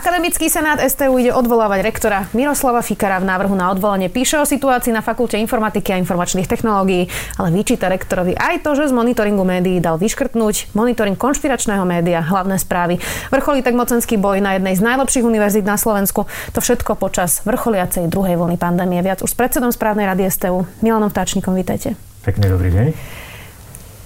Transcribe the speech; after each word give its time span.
Akademický 0.00 0.48
senát 0.48 0.80
STU 0.80 1.20
ide 1.20 1.28
odvolávať 1.28 1.84
rektora 1.84 2.24
Miroslava 2.32 2.80
Fikara 2.80 3.20
v 3.20 3.28
návrhu 3.28 3.52
na 3.52 3.68
odvolanie. 3.68 4.08
Píše 4.08 4.40
o 4.40 4.48
situácii 4.48 4.96
na 4.96 5.04
Fakulte 5.04 5.36
informatiky 5.36 5.92
a 5.92 6.00
informačných 6.00 6.48
technológií, 6.48 7.12
ale 7.36 7.52
vyčíta 7.52 7.84
rektorovi 7.92 8.32
aj 8.32 8.64
to, 8.64 8.80
že 8.80 8.88
z 8.88 8.96
monitoringu 8.96 9.44
médií 9.44 9.76
dal 9.76 10.00
vyškrtnúť 10.00 10.72
monitoring 10.72 11.20
konšpiračného 11.20 11.84
média, 11.84 12.24
hlavné 12.24 12.56
správy. 12.56 12.96
Vrcholí 13.28 13.60
tak 13.60 13.76
mocenský 13.76 14.16
boj 14.16 14.40
na 14.40 14.56
jednej 14.56 14.72
z 14.72 14.80
najlepších 14.80 15.20
univerzít 15.20 15.68
na 15.68 15.76
Slovensku. 15.76 16.24
To 16.56 16.58
všetko 16.64 16.96
počas 16.96 17.44
vrcholiacej 17.44 18.08
druhej 18.08 18.40
vlny 18.40 18.56
pandémie. 18.56 19.04
Viac 19.04 19.20
už 19.20 19.28
s 19.28 19.36
predsedom 19.36 19.68
správnej 19.68 20.08
rady 20.08 20.32
STU 20.32 20.64
Milanom 20.80 21.12
Vtáčnikom. 21.12 21.52
Vítajte. 21.52 21.92
Pekný 22.24 22.48
dobrý 22.48 22.72
deň. 22.72 22.86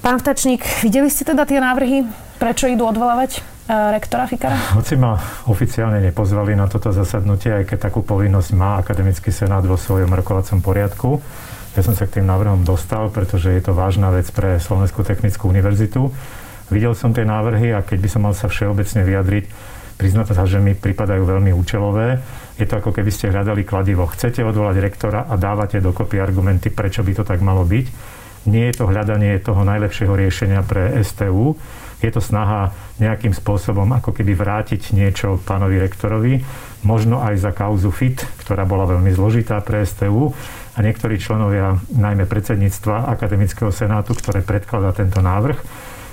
Pán 0.03 0.19
Vtačník, 0.19 0.67
videli 0.83 1.07
ste 1.07 1.23
teda 1.23 1.47
tie 1.47 1.63
návrhy? 1.63 2.03
Prečo 2.43 2.67
idú 2.67 2.83
odvolávať? 2.83 3.54
E, 3.65 3.73
rektora 3.73 4.29
Fikara? 4.29 4.57
Hoci 4.79 5.01
ma 5.01 5.17
oficiálne 5.49 5.97
nepozvali 6.05 6.53
na 6.53 6.69
toto 6.69 6.93
zasadnutie, 6.93 7.49
aj 7.49 7.65
keď 7.73 7.79
takú 7.89 8.05
povinnosť 8.05 8.51
má 8.53 8.77
Akademický 8.77 9.33
senát 9.33 9.65
vo 9.65 9.81
svojom 9.81 10.13
rokovacom 10.13 10.61
poriadku. 10.61 11.25
Ja 11.75 11.83
som 11.83 11.97
sa 11.97 12.05
k 12.07 12.21
tým 12.21 12.29
návrhom 12.29 12.63
dostal, 12.63 13.09
pretože 13.09 13.51
je 13.51 13.63
to 13.65 13.75
vážna 13.75 14.13
vec 14.13 14.29
pre 14.31 14.61
Slovenskú 14.61 15.03
technickú 15.03 15.49
univerzitu. 15.51 16.13
Videl 16.71 16.93
som 16.95 17.11
tie 17.11 17.27
návrhy 17.27 17.75
a 17.75 17.83
keď 17.83 17.99
by 17.99 18.09
som 18.09 18.21
mal 18.29 18.35
sa 18.37 18.47
všeobecne 18.47 19.03
vyjadriť, 19.03 19.45
priznať 19.99 20.37
sa, 20.37 20.45
že 20.47 20.63
mi 20.63 20.77
pripadajú 20.77 21.25
veľmi 21.25 21.51
účelové. 21.51 22.21
Je 22.61 22.69
to 22.69 22.79
ako 22.79 22.95
keby 22.95 23.11
ste 23.11 23.33
hľadali 23.33 23.67
kladivo. 23.67 24.07
Chcete 24.07 24.47
odvolať 24.47 24.77
rektora 24.79 25.27
a 25.27 25.35
dávate 25.35 25.83
dokopy 25.83 26.23
argumenty, 26.23 26.71
prečo 26.71 27.03
by 27.03 27.13
to 27.17 27.25
tak 27.27 27.43
malo 27.43 27.67
byť. 27.67 27.87
Nie 28.45 28.71
je 28.71 28.77
to 28.77 28.87
hľadanie 28.87 29.41
toho 29.41 29.65
najlepšieho 29.65 30.15
riešenia 30.15 30.61
pre 30.63 30.95
STU, 31.01 31.57
je 32.03 32.11
to 32.11 32.23
snaha 32.23 32.75
nejakým 33.03 33.35
spôsobom 33.35 33.91
ako 33.95 34.15
keby 34.15 34.35
vrátiť 34.35 34.95
niečo 34.95 35.39
pánovi 35.43 35.83
rektorovi, 35.83 36.43
možno 36.87 37.21
aj 37.23 37.41
za 37.41 37.51
kauzu 37.51 37.91
FIT, 37.91 38.23
ktorá 38.45 38.65
bola 38.69 38.87
veľmi 38.87 39.11
zložitá 39.15 39.59
pre 39.65 39.83
STU 39.83 40.31
a 40.75 40.79
niektorí 40.83 41.19
členovia, 41.19 41.79
najmä 41.95 42.27
predsedníctva 42.27 43.09
Akademického 43.11 43.71
senátu, 43.71 44.15
ktoré 44.19 44.43
predkladá 44.43 44.91
tento 44.95 45.23
návrh, 45.23 45.59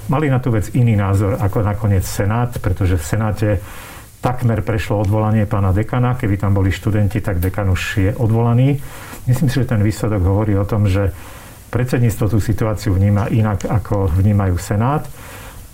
mali 0.07 0.31
na 0.31 0.43
tú 0.43 0.51
vec 0.53 0.71
iný 0.73 0.97
názor 0.97 1.37
ako 1.37 1.63
nakoniec 1.65 2.03
Senát, 2.03 2.51
pretože 2.57 2.97
v 2.97 3.05
Senáte 3.05 3.49
takmer 4.21 4.61
prešlo 4.61 5.01
odvolanie 5.01 5.49
pána 5.49 5.73
dekana. 5.73 6.13
Keby 6.13 6.37
tam 6.37 6.53
boli 6.53 6.69
študenti, 6.69 7.19
tak 7.19 7.41
dekan 7.41 7.73
už 7.73 7.81
je 7.97 8.11
odvolaný. 8.13 8.77
Myslím 9.25 9.49
si, 9.49 9.57
že 9.57 9.69
ten 9.69 9.81
výsledok 9.81 10.21
hovorí 10.21 10.53
o 10.57 10.65
tom, 10.65 10.85
že 10.85 11.09
predsedníctvo 11.73 12.25
tú 12.29 12.37
situáciu 12.37 12.93
vníma 12.93 13.33
inak, 13.33 13.65
ako 13.65 14.13
vnímajú 14.13 14.55
Senát 14.61 15.09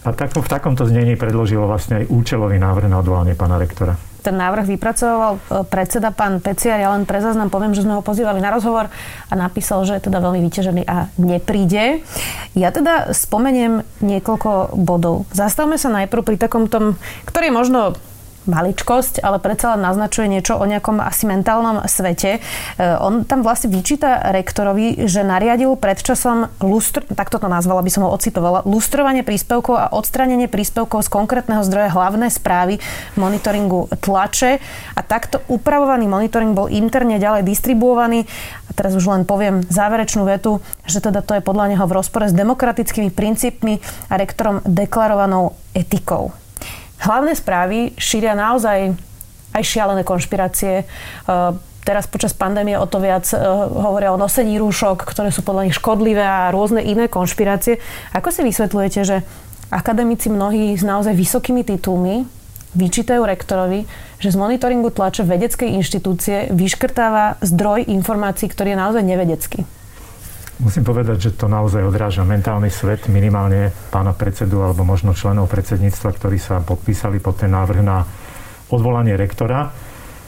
a 0.08 0.16
tak, 0.16 0.32
v 0.32 0.48
takomto 0.48 0.88
znení 0.88 1.20
predložilo 1.20 1.68
vlastne 1.68 2.04
aj 2.04 2.06
účelový 2.08 2.56
návrh 2.56 2.88
na 2.88 3.04
odvolanie 3.04 3.36
pána 3.36 3.60
rektora 3.60 4.00
ten 4.28 4.36
návrh 4.36 4.76
vypracoval 4.76 5.32
e, 5.32 5.40
predseda 5.72 6.12
pán 6.12 6.44
Peciar. 6.44 6.84
Ja 6.84 6.92
len 6.92 7.08
pre 7.08 7.24
záznam 7.24 7.48
poviem, 7.48 7.72
že 7.72 7.88
sme 7.88 7.96
ho 7.96 8.04
pozývali 8.04 8.44
na 8.44 8.52
rozhovor 8.52 8.92
a 9.32 9.34
napísal, 9.40 9.88
že 9.88 9.96
je 9.96 10.12
teda 10.12 10.20
veľmi 10.20 10.44
vyťažený 10.44 10.84
a 10.84 11.08
nepríde. 11.16 12.04
Ja 12.52 12.76
teda 12.76 13.16
spomeniem 13.16 13.88
niekoľko 14.04 14.76
bodov. 14.76 15.32
Zastavme 15.32 15.80
sa 15.80 15.88
najprv 15.96 16.28
pri 16.28 16.36
takom 16.36 16.68
tom, 16.68 17.00
ktorý 17.24 17.48
je 17.48 17.56
možno 17.56 17.80
maličkosť, 18.48 19.22
ale 19.22 19.38
predsa 19.38 19.76
len 19.76 19.84
naznačuje 19.84 20.32
niečo 20.32 20.58
o 20.58 20.66
nejakom 20.66 21.04
asi 21.04 21.28
mentálnom 21.28 21.86
svete. 21.86 22.40
E, 22.40 22.40
on 22.98 23.28
tam 23.28 23.44
vlastne 23.44 23.70
vyčíta 23.70 24.32
rektorovi, 24.34 25.06
že 25.06 25.22
nariadil 25.22 25.76
predčasom 25.78 26.50
lustr, 26.64 27.04
takto 27.14 27.38
to 27.38 27.48
nazvala, 27.52 27.84
by 27.84 27.92
som 27.92 28.08
ho 28.08 28.12
ocitovala, 28.16 28.66
lustrovanie 28.66 29.22
príspevkov 29.22 29.76
a 29.76 29.92
odstranenie 29.94 30.48
príspevkov 30.48 31.06
z 31.06 31.10
konkrétneho 31.12 31.62
zdroja 31.62 31.92
hlavné 31.92 32.32
správy 32.32 32.80
monitoringu 33.20 33.92
tlače 34.00 34.64
a 34.96 35.02
takto 35.04 35.44
upravovaný 35.52 36.08
monitoring 36.08 36.56
bol 36.56 36.72
interne 36.72 37.20
ďalej 37.20 37.44
distribuovaný. 37.44 38.26
A 38.68 38.72
teraz 38.76 38.96
už 38.96 39.06
len 39.08 39.24
poviem 39.24 39.64
záverečnú 39.68 40.24
vetu, 40.28 40.64
že 40.88 41.04
teda 41.04 41.22
to 41.24 41.36
je 41.38 41.46
podľa 41.46 41.76
neho 41.76 41.86
v 41.86 41.96
rozpore 41.96 42.28
s 42.28 42.36
demokratickými 42.36 43.12
princípmi 43.12 43.80
a 44.12 44.14
rektorom 44.16 44.64
deklarovanou 44.66 45.56
etikou. 45.76 46.47
Hlavné 46.98 47.38
správy 47.38 47.94
šíria 47.98 48.34
naozaj 48.34 48.98
aj 49.54 49.64
šialené 49.64 50.02
konšpirácie. 50.02 50.82
E, 50.82 50.86
teraz 51.86 52.10
počas 52.10 52.34
pandémie 52.34 52.78
o 52.78 52.90
to 52.90 52.98
viac 52.98 53.26
e, 53.32 53.38
hovoria 53.78 54.14
o 54.14 54.22
nosení 54.22 54.58
rúšok, 54.58 55.06
ktoré 55.06 55.30
sú 55.30 55.46
podľa 55.46 55.70
nich 55.70 55.78
škodlivé 55.78 56.26
a 56.26 56.50
rôzne 56.50 56.82
iné 56.82 57.06
konšpirácie. 57.06 57.78
Ako 58.18 58.34
si 58.34 58.42
vysvetľujete, 58.42 59.02
že 59.06 59.22
akademici 59.70 60.34
mnohí 60.34 60.74
s 60.74 60.82
naozaj 60.82 61.14
vysokými 61.14 61.62
titulmi 61.62 62.26
vyčítajú 62.78 63.22
rektorovi, 63.24 63.86
že 64.18 64.34
z 64.34 64.38
monitoringu 64.38 64.90
tlače 64.94 65.26
vedeckej 65.26 65.78
inštitúcie 65.78 66.50
vyškrtáva 66.54 67.42
zdroj 67.46 67.90
informácií, 67.90 68.50
ktorý 68.50 68.74
je 68.74 68.82
naozaj 68.82 69.04
nevedecký? 69.06 69.77
Musím 70.58 70.82
povedať, 70.82 71.30
že 71.30 71.38
to 71.38 71.46
naozaj 71.46 71.86
odráža 71.86 72.26
mentálny 72.26 72.74
svet 72.74 73.06
minimálne 73.14 73.70
pána 73.94 74.18
predsedu 74.18 74.66
alebo 74.66 74.82
možno 74.82 75.14
členov 75.14 75.54
predsedníctva, 75.54 76.10
ktorí 76.18 76.42
sa 76.42 76.66
podpísali 76.66 77.22
pod 77.22 77.38
ten 77.38 77.54
návrh 77.54 77.80
na 77.86 78.02
odvolanie 78.74 79.14
rektora. 79.14 79.70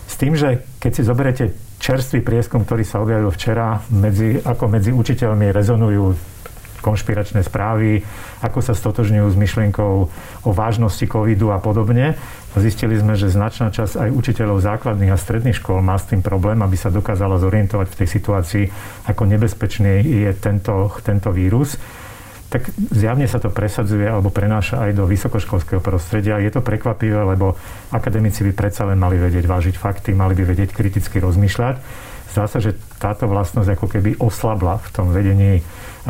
S 0.05 0.13
tým, 0.21 0.37
že 0.37 0.77
keď 0.77 0.91
si 0.93 1.01
zoberete 1.01 1.43
čerstvý 1.81 2.21
prieskum, 2.21 2.61
ktorý 2.61 2.85
sa 2.85 3.01
objavil 3.01 3.33
včera, 3.33 3.81
medzi, 3.89 4.37
ako 4.37 4.69
medzi 4.69 4.93
učiteľmi 4.93 5.49
rezonujú 5.49 6.13
konšpiračné 6.81 7.45
správy, 7.45 8.01
ako 8.43 8.59
sa 8.59 8.73
stotožňujú 8.73 9.27
s 9.29 9.37
myšlienkou 9.37 9.93
o 10.43 10.51
vážnosti 10.51 11.03
covidu 11.05 11.51
a 11.51 11.59
podobne. 11.59 12.15
Zistili 12.57 12.97
sme, 12.97 13.13
že 13.13 13.29
značná 13.29 13.69
časť 13.69 14.09
aj 14.09 14.09
učiteľov 14.09 14.65
základných 14.65 15.13
a 15.13 15.21
stredných 15.21 15.61
škôl 15.61 15.85
má 15.85 15.95
s 15.95 16.09
tým 16.09 16.25
problém, 16.25 16.59
aby 16.65 16.75
sa 16.75 16.89
dokázala 16.89 17.37
zorientovať 17.37 17.87
v 17.93 17.97
tej 18.03 18.07
situácii, 18.09 18.65
ako 19.05 19.23
nebezpečný 19.29 20.01
je 20.01 20.31
tento, 20.33 20.89
tento 21.05 21.29
vírus 21.29 21.77
tak 22.49 22.65
zjavne 22.73 23.29
sa 23.29 23.37
to 23.37 23.53
presadzuje 23.53 24.09
alebo 24.09 24.33
prenáša 24.33 24.89
aj 24.89 24.97
do 24.97 25.05
vysokoškolského 25.05 25.85
prostredia. 25.85 26.41
Je 26.41 26.49
to 26.49 26.65
prekvapivé, 26.65 27.21
lebo 27.21 27.53
akademici 27.93 28.41
by 28.41 28.57
predsa 28.57 28.89
len 28.89 28.97
mali 28.97 29.21
vedieť 29.21 29.45
vážiť 29.45 29.77
fakty, 29.77 30.17
mali 30.17 30.33
by 30.33 30.49
vedieť 30.49 30.73
kriticky 30.73 31.21
rozmýšľať. 31.21 31.77
Zdá 32.33 32.45
sa, 32.49 32.57
že 32.57 32.73
táto 32.97 33.29
vlastnosť 33.29 33.69
ako 33.69 33.85
keby 33.85 34.11
oslabla 34.17 34.81
v 34.81 34.89
tom 34.89 35.13
vedení 35.13 35.61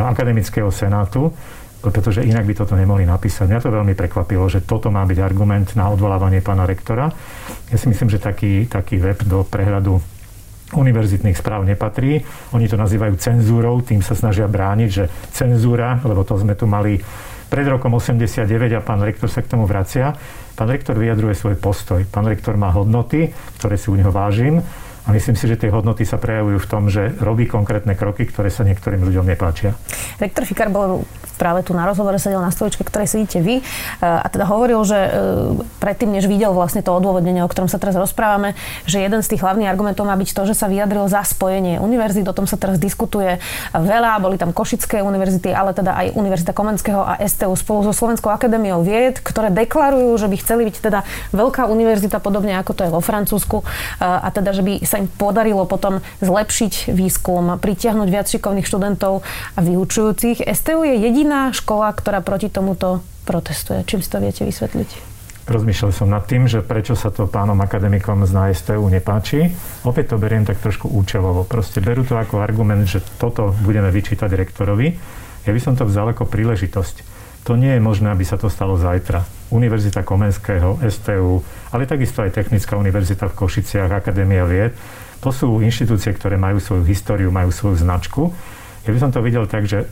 akademického 0.08 0.72
senátu, 0.72 1.34
pretože 1.80 2.28
inak 2.28 2.44
by 2.44 2.54
toto 2.56 2.76
nemohli 2.76 3.08
napísať. 3.08 3.48
Mňa 3.48 3.64
to 3.64 3.72
veľmi 3.72 3.96
prekvapilo, 3.96 4.52
že 4.52 4.64
toto 4.64 4.92
má 4.92 5.08
byť 5.08 5.20
argument 5.24 5.68
na 5.80 5.88
odvolávanie 5.88 6.44
pána 6.44 6.68
rektora. 6.68 7.08
Ja 7.72 7.78
si 7.80 7.88
myslím, 7.88 8.12
že 8.12 8.20
taký, 8.20 8.68
taký 8.68 9.00
web 9.00 9.24
do 9.24 9.48
prehľadu 9.48 10.00
univerzitných 10.76 11.40
správ 11.40 11.66
nepatrí. 11.66 12.22
Oni 12.54 12.70
to 12.70 12.78
nazývajú 12.78 13.16
cenzúrou, 13.18 13.82
tým 13.82 14.06
sa 14.06 14.14
snažia 14.14 14.46
brániť, 14.46 14.90
že 14.92 15.10
cenzúra, 15.34 15.98
lebo 16.06 16.22
to 16.28 16.38
sme 16.38 16.54
tu 16.54 16.70
mali 16.70 17.02
pred 17.50 17.66
rokom 17.66 17.98
89 17.98 18.46
a 18.78 18.82
pán 18.84 19.02
rektor 19.02 19.26
sa 19.26 19.42
k 19.42 19.50
tomu 19.50 19.66
vracia. 19.66 20.14
Pán 20.54 20.70
rektor 20.70 20.94
vyjadruje 20.94 21.34
svoj 21.34 21.58
postoj. 21.58 22.06
Pán 22.06 22.30
rektor 22.30 22.54
má 22.60 22.70
hodnoty, 22.70 23.34
ktoré 23.58 23.80
si 23.80 23.90
u 23.90 23.98
neho 23.98 24.14
vážim 24.14 24.62
a 25.06 25.10
myslím 25.16 25.36
si, 25.40 25.46
že 25.48 25.56
tie 25.56 25.72
hodnoty 25.72 26.04
sa 26.04 26.20
prejavujú 26.20 26.58
v 26.60 26.70
tom, 26.70 26.84
že 26.92 27.16
robí 27.24 27.48
konkrétne 27.48 27.96
kroky, 27.96 28.28
ktoré 28.28 28.52
sa 28.52 28.68
niektorým 28.68 29.00
ľuďom 29.00 29.26
nepáčia. 29.26 29.76
Rektor 30.20 30.44
Fikar 30.44 30.68
bol 30.74 31.06
práve 31.40 31.64
tu 31.64 31.72
na 31.72 31.88
rozhovore 31.88 32.20
sedel 32.20 32.44
na 32.44 32.52
stoličke, 32.52 32.84
ktorej 32.84 33.08
sedíte 33.08 33.40
vy 33.40 33.56
e, 33.60 33.64
a 34.04 34.28
teda 34.28 34.44
hovoril, 34.44 34.84
že 34.84 35.00
e, 35.00 35.10
predtým, 35.80 36.12
než 36.12 36.28
videl 36.28 36.52
vlastne 36.52 36.84
to 36.84 36.92
odôvodnenie, 36.92 37.40
o 37.40 37.48
ktorom 37.48 37.72
sa 37.72 37.80
teraz 37.80 37.96
rozprávame, 37.96 38.60
že 38.84 39.00
jeden 39.00 39.24
z 39.24 39.32
tých 39.32 39.42
hlavných 39.48 39.72
argumentov 39.72 40.04
má 40.04 40.20
byť 40.20 40.36
to, 40.36 40.44
že 40.52 40.60
sa 40.60 40.68
vyjadril 40.68 41.08
za 41.08 41.24
spojenie 41.24 41.80
univerzít, 41.80 42.28
o 42.28 42.36
tom 42.36 42.44
sa 42.44 42.60
teraz 42.60 42.76
diskutuje 42.76 43.40
veľa, 43.72 44.20
boli 44.20 44.36
tam 44.36 44.52
Košické 44.52 45.00
univerzity, 45.00 45.56
ale 45.56 45.72
teda 45.72 45.96
aj 45.96 46.20
Univerzita 46.20 46.52
Komenského 46.52 47.00
a 47.00 47.22
STU 47.24 47.56
spolu 47.56 47.88
so 47.88 47.94
Slovenskou 47.96 48.28
akadémiou 48.28 48.84
vied, 48.84 49.24
ktoré 49.24 49.54
deklarujú, 49.54 50.20
že 50.20 50.28
by 50.28 50.36
chceli 50.42 50.62
byť 50.68 50.76
teda 50.84 51.00
veľká 51.32 51.70
univerzita, 51.70 52.20
podobne 52.20 52.58
ako 52.60 52.76
to 52.76 52.82
je 52.84 52.92
vo 52.92 53.00
Francúzsku 53.00 53.62
e, 53.62 53.66
a 54.02 54.28
teda, 54.34 54.52
že 54.52 54.66
by 54.66 54.84
sa 54.84 55.00
im 55.00 55.08
podarilo 55.08 55.64
potom 55.70 56.04
zlepšiť 56.20 56.92
výskum, 56.92 57.62
pritiahnuť 57.62 58.08
viac 58.10 58.28
šikovných 58.28 58.68
študentov 58.68 59.22
a 59.56 59.60
vyučujúcich. 59.62 60.44
STU 60.44 60.82
je 60.84 60.96
jediná 61.30 61.54
škola, 61.54 61.94
ktorá 61.94 62.26
proti 62.26 62.50
tomuto 62.50 63.06
protestuje. 63.30 63.86
Čím 63.86 64.02
si 64.02 64.10
to 64.10 64.18
viete 64.18 64.42
vysvetliť? 64.42 64.90
Rozmýšľal 65.46 65.94
som 65.94 66.10
nad 66.10 66.26
tým, 66.26 66.50
že 66.50 66.66
prečo 66.66 66.98
sa 66.98 67.14
to 67.14 67.30
pánom 67.30 67.54
akademikom 67.62 68.26
z 68.26 68.34
NSTU 68.34 68.82
nepáči. 68.90 69.54
Opäť 69.86 70.14
to 70.14 70.16
beriem 70.18 70.42
tak 70.42 70.58
trošku 70.58 70.90
účelovo. 70.90 71.46
Proste 71.46 71.86
berú 71.86 72.02
to 72.02 72.18
ako 72.18 72.42
argument, 72.42 72.82
že 72.90 73.06
toto 73.22 73.54
budeme 73.62 73.94
vyčítať 73.94 74.26
rektorovi. 74.26 74.98
Ja 75.46 75.54
by 75.54 75.62
som 75.62 75.78
to 75.78 75.86
vzal 75.86 76.10
ako 76.18 76.26
príležitosť. 76.26 77.06
To 77.46 77.54
nie 77.54 77.78
je 77.78 77.82
možné, 77.82 78.10
aby 78.10 78.26
sa 78.26 78.42
to 78.42 78.50
stalo 78.50 78.74
zajtra. 78.82 79.22
Univerzita 79.54 80.02
Komenského, 80.02 80.82
STU, 80.90 81.46
ale 81.70 81.86
takisto 81.86 82.26
aj 82.26 82.42
Technická 82.42 82.74
univerzita 82.74 83.30
v 83.30 83.38
Košiciach, 83.38 83.94
Akadémia 83.94 84.50
vied. 84.50 84.74
To 85.22 85.30
sú 85.30 85.62
inštitúcie, 85.62 86.10
ktoré 86.10 86.42
majú 86.42 86.58
svoju 86.58 86.90
históriu, 86.90 87.30
majú 87.30 87.54
svoju 87.54 87.78
značku. 87.86 88.34
Ja 88.90 88.98
by 88.98 89.00
som 89.06 89.14
to 89.14 89.22
videl 89.22 89.46
tak, 89.46 89.70
že 89.70 89.86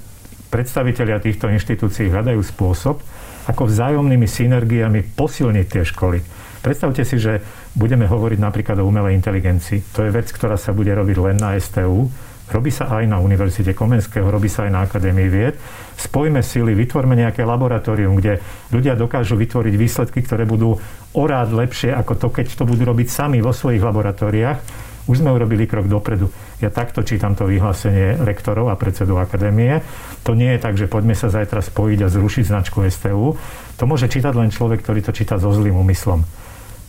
predstavitelia 0.48 1.22
týchto 1.22 1.52
inštitúcií 1.52 2.12
hľadajú 2.12 2.42
spôsob, 2.42 3.00
ako 3.48 3.64
vzájomnými 3.68 4.28
synergiami 4.28 5.16
posilniť 5.16 5.66
tie 5.68 5.84
školy. 5.88 6.20
Predstavte 6.60 7.08
si, 7.08 7.16
že 7.16 7.40
budeme 7.78 8.10
hovoriť 8.10 8.40
napríklad 8.42 8.82
o 8.82 8.88
umelej 8.88 9.16
inteligencii. 9.16 9.96
To 9.96 10.04
je 10.04 10.12
vec, 10.12 10.28
ktorá 10.28 10.60
sa 10.60 10.76
bude 10.76 10.92
robiť 10.92 11.18
len 11.22 11.38
na 11.40 11.56
STU, 11.56 12.12
Robí 12.48 12.72
sa 12.72 12.88
aj 12.88 13.12
na 13.12 13.20
Univerzite 13.20 13.76
Komenského, 13.76 14.24
robí 14.24 14.48
sa 14.48 14.64
aj 14.64 14.72
na 14.72 14.80
Akadémii 14.88 15.28
vied. 15.28 15.60
Spojme 16.00 16.40
sily, 16.40 16.80
vytvorme 16.80 17.20
nejaké 17.20 17.44
laboratórium, 17.44 18.16
kde 18.16 18.40
ľudia 18.72 18.96
dokážu 18.96 19.36
vytvoriť 19.36 19.76
výsledky, 19.76 20.24
ktoré 20.24 20.48
budú 20.48 20.80
orád 21.12 21.52
lepšie 21.52 21.92
ako 21.92 22.16
to, 22.16 22.28
keď 22.32 22.48
to 22.56 22.64
budú 22.64 22.88
robiť 22.88 23.08
sami 23.12 23.44
vo 23.44 23.52
svojich 23.52 23.84
laboratóriách. 23.84 24.64
Už 25.12 25.20
sme 25.20 25.36
urobili 25.36 25.68
krok 25.68 25.92
dopredu. 25.92 26.32
Ja 26.57 26.74
takto 26.74 27.06
čítam 27.06 27.38
to 27.38 27.45
vyhlásenie 27.45 28.18
rektorov 28.18 28.74
a 28.74 28.80
predsedu 28.80 29.21
akadémie. 29.21 29.86
To 30.25 30.33
nie 30.33 30.57
je 30.57 30.59
tak, 30.59 30.74
že 30.74 30.89
poďme 30.89 31.13
sa 31.13 31.30
zajtra 31.30 31.62
spojiť 31.62 32.00
a 32.01 32.09
zrušiť 32.09 32.50
značku 32.50 32.81
STU. 32.89 33.38
To 33.77 33.83
môže 33.86 34.09
čítať 34.09 34.33
len 34.33 34.50
človek, 34.50 34.81
ktorý 34.81 35.06
to 35.06 35.13
číta 35.13 35.38
so 35.38 35.54
zlým 35.54 35.77
úmyslom. 35.77 36.25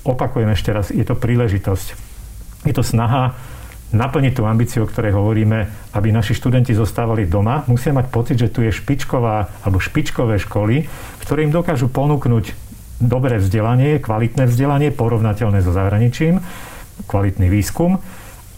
Opakujem 0.09 0.49
ešte 0.57 0.73
raz, 0.73 0.89
je 0.89 1.05
to 1.05 1.13
príležitosť. 1.13 1.87
Je 2.65 2.73
to 2.73 2.81
snaha 2.81 3.37
naplniť 3.93 4.33
tú 4.41 4.49
ambíciu, 4.49 4.85
o 4.85 4.91
ktorej 4.91 5.13
hovoríme, 5.13 5.93
aby 5.93 6.09
naši 6.17 6.33
študenti 6.33 6.73
zostávali 6.73 7.29
doma, 7.29 7.69
musia 7.69 7.93
mať 7.93 8.07
pocit, 8.09 8.37
že 8.41 8.49
tu 8.49 8.65
je 8.65 8.73
špičková 8.73 9.65
alebo 9.65 9.81
špičkové 9.81 10.41
školy, 10.41 10.89
ktoré 11.25 11.45
im 11.45 11.53
dokážu 11.53 11.93
ponúknuť 11.93 12.57
dobré 13.05 13.37
vzdelanie, 13.37 14.01
kvalitné 14.01 14.49
vzdelanie, 14.49 14.97
porovnateľné 14.97 15.61
so 15.61 15.77
zahraničím, 15.77 16.41
kvalitný 17.05 17.53
výskum 17.53 18.01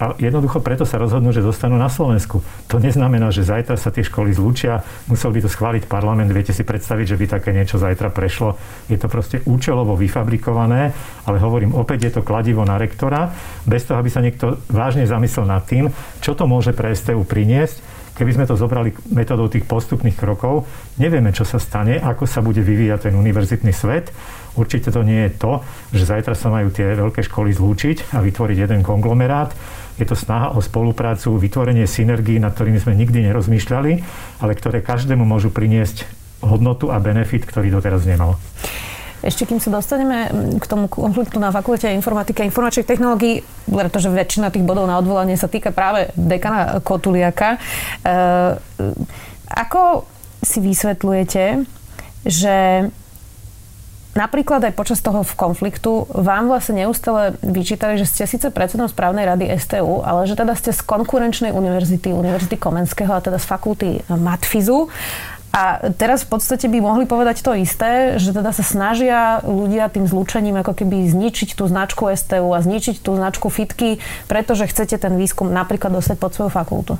a 0.01 0.17
jednoducho 0.17 0.65
preto 0.65 0.89
sa 0.89 0.97
rozhodnú, 0.97 1.29
že 1.29 1.45
zostanú 1.45 1.77
na 1.77 1.93
Slovensku. 1.93 2.41
To 2.73 2.81
neznamená, 2.81 3.29
že 3.29 3.45
zajtra 3.45 3.77
sa 3.77 3.93
tie 3.93 4.01
školy 4.01 4.33
zlúčia, 4.33 4.81
musel 5.13 5.29
by 5.29 5.45
to 5.45 5.53
schváliť 5.53 5.85
parlament, 5.85 6.33
viete 6.33 6.57
si 6.57 6.65
predstaviť, 6.65 7.05
že 7.13 7.19
by 7.21 7.25
také 7.29 7.53
niečo 7.53 7.77
zajtra 7.77 8.09
prešlo. 8.09 8.57
Je 8.89 8.97
to 8.97 9.13
proste 9.13 9.45
účelovo 9.45 10.01
vyfabrikované, 10.01 10.97
ale 11.29 11.37
hovorím, 11.37 11.77
opäť 11.77 12.09
je 12.09 12.13
to 12.17 12.25
kladivo 12.25 12.65
na 12.65 12.81
rektora, 12.81 13.29
bez 13.69 13.85
toho, 13.85 14.01
aby 14.01 14.09
sa 14.09 14.25
niekto 14.25 14.57
vážne 14.73 15.05
zamyslel 15.05 15.45
nad 15.45 15.69
tým, 15.69 15.93
čo 16.25 16.33
to 16.33 16.49
môže 16.49 16.73
pre 16.73 16.97
STU 16.97 17.21
priniesť, 17.29 18.01
Keby 18.21 18.37
sme 18.37 18.45
to 18.45 18.53
zobrali 18.53 18.93
metodou 19.17 19.49
tých 19.49 19.65
postupných 19.65 20.13
krokov, 20.13 20.69
nevieme, 21.01 21.33
čo 21.33 21.49
sa 21.49 21.57
stane, 21.57 21.97
ako 21.97 22.29
sa 22.29 22.45
bude 22.45 22.61
vyvíjať 22.61 23.09
ten 23.09 23.15
univerzitný 23.17 23.73
svet. 23.73 24.13
Určite 24.61 24.93
to 24.93 25.01
nie 25.01 25.25
je 25.25 25.41
to, 25.41 25.65
že 25.97 26.05
zajtra 26.05 26.37
sa 26.37 26.53
majú 26.53 26.69
tie 26.69 27.01
veľké 27.01 27.25
školy 27.25 27.49
zlúčiť 27.57 28.13
a 28.13 28.21
vytvoriť 28.21 28.57
jeden 28.61 28.85
konglomerát. 28.85 29.57
Je 30.01 30.09
to 30.09 30.17
snaha 30.17 30.57
o 30.57 30.65
spoluprácu, 30.65 31.37
vytvorenie 31.37 31.85
synergií, 31.85 32.41
nad 32.41 32.57
ktorými 32.57 32.81
sme 32.81 32.97
nikdy 32.97 33.29
nerozmýšľali, 33.29 33.93
ale 34.41 34.53
ktoré 34.57 34.81
každému 34.81 35.29
môžu 35.29 35.53
priniesť 35.53 36.09
hodnotu 36.41 36.89
a 36.89 36.97
benefit, 36.97 37.45
ktorý 37.45 37.69
doteraz 37.69 38.09
nemal. 38.09 38.41
Ešte 39.21 39.45
kým 39.45 39.61
sa 39.61 39.69
dostaneme 39.69 40.33
k 40.57 40.65
tomu 40.65 40.89
konfliktu 40.89 41.37
na 41.37 41.53
fakulte 41.53 41.93
informatiky 41.93 42.41
a 42.41 42.49
informačných 42.49 42.89
technológií, 42.89 43.45
pretože 43.69 44.09
väčšina 44.09 44.49
tých 44.49 44.65
bodov 44.65 44.89
na 44.89 44.97
odvolanie 44.97 45.37
sa 45.37 45.45
týka 45.45 45.77
práve 45.77 46.09
dekana 46.17 46.81
Kotuliaka. 46.81 47.61
E, 48.01 48.17
ako 49.53 50.09
si 50.41 50.65
vysvetľujete, 50.65 51.45
že 52.25 52.89
napríklad 54.15 54.65
aj 54.67 54.75
počas 54.75 54.99
toho 54.99 55.23
konfliktu 55.37 56.07
vám 56.11 56.51
vlastne 56.51 56.85
neustále 56.85 57.39
vyčítali, 57.43 57.99
že 58.01 58.09
ste 58.09 58.25
síce 58.27 58.51
predsedom 58.51 58.91
správnej 58.91 59.27
rady 59.27 59.47
STU, 59.59 60.03
ale 60.03 60.27
že 60.27 60.35
teda 60.35 60.55
ste 60.59 60.75
z 60.75 60.81
konkurenčnej 60.83 61.55
univerzity, 61.55 62.11
Univerzity 62.11 62.57
Komenského 62.59 63.13
a 63.15 63.23
teda 63.23 63.39
z 63.39 63.47
fakulty 63.47 63.89
Matfizu. 64.11 64.91
A 65.51 65.83
teraz 65.99 66.23
v 66.23 66.39
podstate 66.39 66.71
by 66.71 66.79
mohli 66.79 67.11
povedať 67.11 67.43
to 67.43 67.59
isté, 67.59 68.23
že 68.23 68.31
teda 68.31 68.55
sa 68.55 68.63
snažia 68.63 69.43
ľudia 69.43 69.91
tým 69.91 70.07
zlúčením 70.07 70.63
ako 70.63 70.79
keby 70.79 71.11
zničiť 71.11 71.59
tú 71.59 71.67
značku 71.67 72.07
STU 72.15 72.55
a 72.55 72.63
zničiť 72.63 73.03
tú 73.03 73.19
značku 73.19 73.51
Fitky, 73.51 73.99
pretože 74.31 74.71
chcete 74.71 74.95
ten 74.95 75.19
výskum 75.19 75.51
napríklad 75.51 75.91
dostať 75.91 76.17
pod 76.23 76.31
svoju 76.39 76.51
fakultu. 76.55 76.95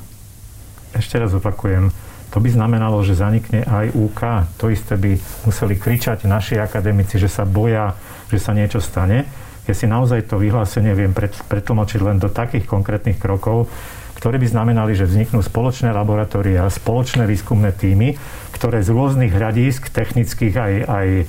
Ešte 0.91 1.15
raz 1.15 1.31
opakujem, 1.31 1.95
to 2.31 2.39
by 2.39 2.47
znamenalo, 2.47 3.03
že 3.03 3.19
zanikne 3.19 3.67
aj 3.67 3.91
UK. 3.91 4.21
To 4.63 4.71
isté 4.71 4.95
by 4.95 5.19
museli 5.43 5.75
kričať 5.75 6.23
naši 6.23 6.55
akademici, 6.55 7.19
že 7.19 7.27
sa 7.27 7.43
boja, 7.43 7.91
že 8.31 8.39
sa 8.39 8.55
niečo 8.55 8.79
stane. 8.79 9.27
Ja 9.67 9.75
si 9.75 9.85
naozaj 9.85 10.31
to 10.31 10.39
vyhlásenie 10.39 10.95
viem 10.95 11.11
pretlmočiť 11.13 11.99
len 12.01 12.17
do 12.17 12.31
takých 12.31 12.65
konkrétnych 12.65 13.19
krokov, 13.19 13.67
ktoré 14.15 14.37
by 14.37 14.47
znamenali, 14.47 14.93
že 14.93 15.09
vzniknú 15.09 15.41
spoločné 15.41 15.91
laboratória, 15.91 16.69
spoločné 16.69 17.25
výskumné 17.25 17.73
týmy, 17.73 18.15
ktoré 18.53 18.85
z 18.85 18.93
rôznych 18.93 19.33
hľadísk, 19.33 19.89
technických 19.89 20.55
aj, 20.55 20.73
aj 20.85 21.07
e, 21.17 21.25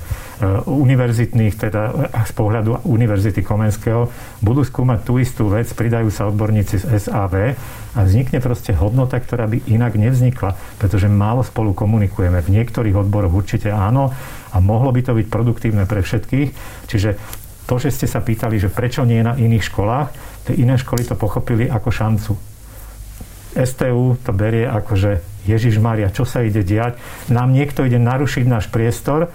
univerzitných, 0.69 1.53
teda 1.57 2.13
z 2.13 2.31
pohľadu 2.37 2.85
Univerzity 2.85 3.41
Komenského, 3.41 4.13
budú 4.45 4.61
skúmať 4.61 4.99
tú 5.01 5.17
istú 5.17 5.49
vec, 5.49 5.65
pridajú 5.73 6.13
sa 6.13 6.29
odborníci 6.29 6.85
z 6.85 6.85
SAV 7.09 7.57
a 7.93 8.05
vznikne 8.05 8.41
proste 8.41 8.73
hodnota, 8.73 9.21
ktorá 9.21 9.45
by 9.45 9.69
inak 9.69 9.93
nevznikla, 9.95 10.57
pretože 10.81 11.05
málo 11.05 11.45
spolu 11.45 11.77
komunikujeme. 11.77 12.41
V 12.41 12.53
niektorých 12.53 12.97
odboroch 12.97 13.33
určite 13.33 13.69
áno 13.69 14.09
a 14.49 14.57
mohlo 14.57 14.89
by 14.89 15.01
to 15.05 15.13
byť 15.13 15.27
produktívne 15.29 15.85
pre 15.85 16.01
všetkých. 16.01 16.49
Čiže 16.89 17.09
to, 17.69 17.75
že 17.77 17.93
ste 17.93 18.07
sa 18.09 18.19
pýtali, 18.19 18.57
že 18.57 18.73
prečo 18.73 19.05
nie 19.05 19.21
na 19.21 19.37
iných 19.37 19.69
školách, 19.69 20.09
tie 20.49 20.57
iné 20.57 20.75
školy 20.75 21.05
to 21.05 21.15
pochopili 21.15 21.69
ako 21.69 21.89
šancu 21.93 22.33
STU 23.53 24.17
to 24.25 24.31
berie 24.33 24.65
ako, 24.65 24.97
že 24.97 25.11
Ježiš 25.45 25.77
Maria, 25.77 26.09
čo 26.09 26.25
sa 26.25 26.41
ide 26.41 26.65
diať? 26.65 26.97
Nám 27.29 27.53
niekto 27.53 27.85
ide 27.85 28.01
narušiť 28.01 28.45
náš 28.49 28.65
priestor, 28.73 29.29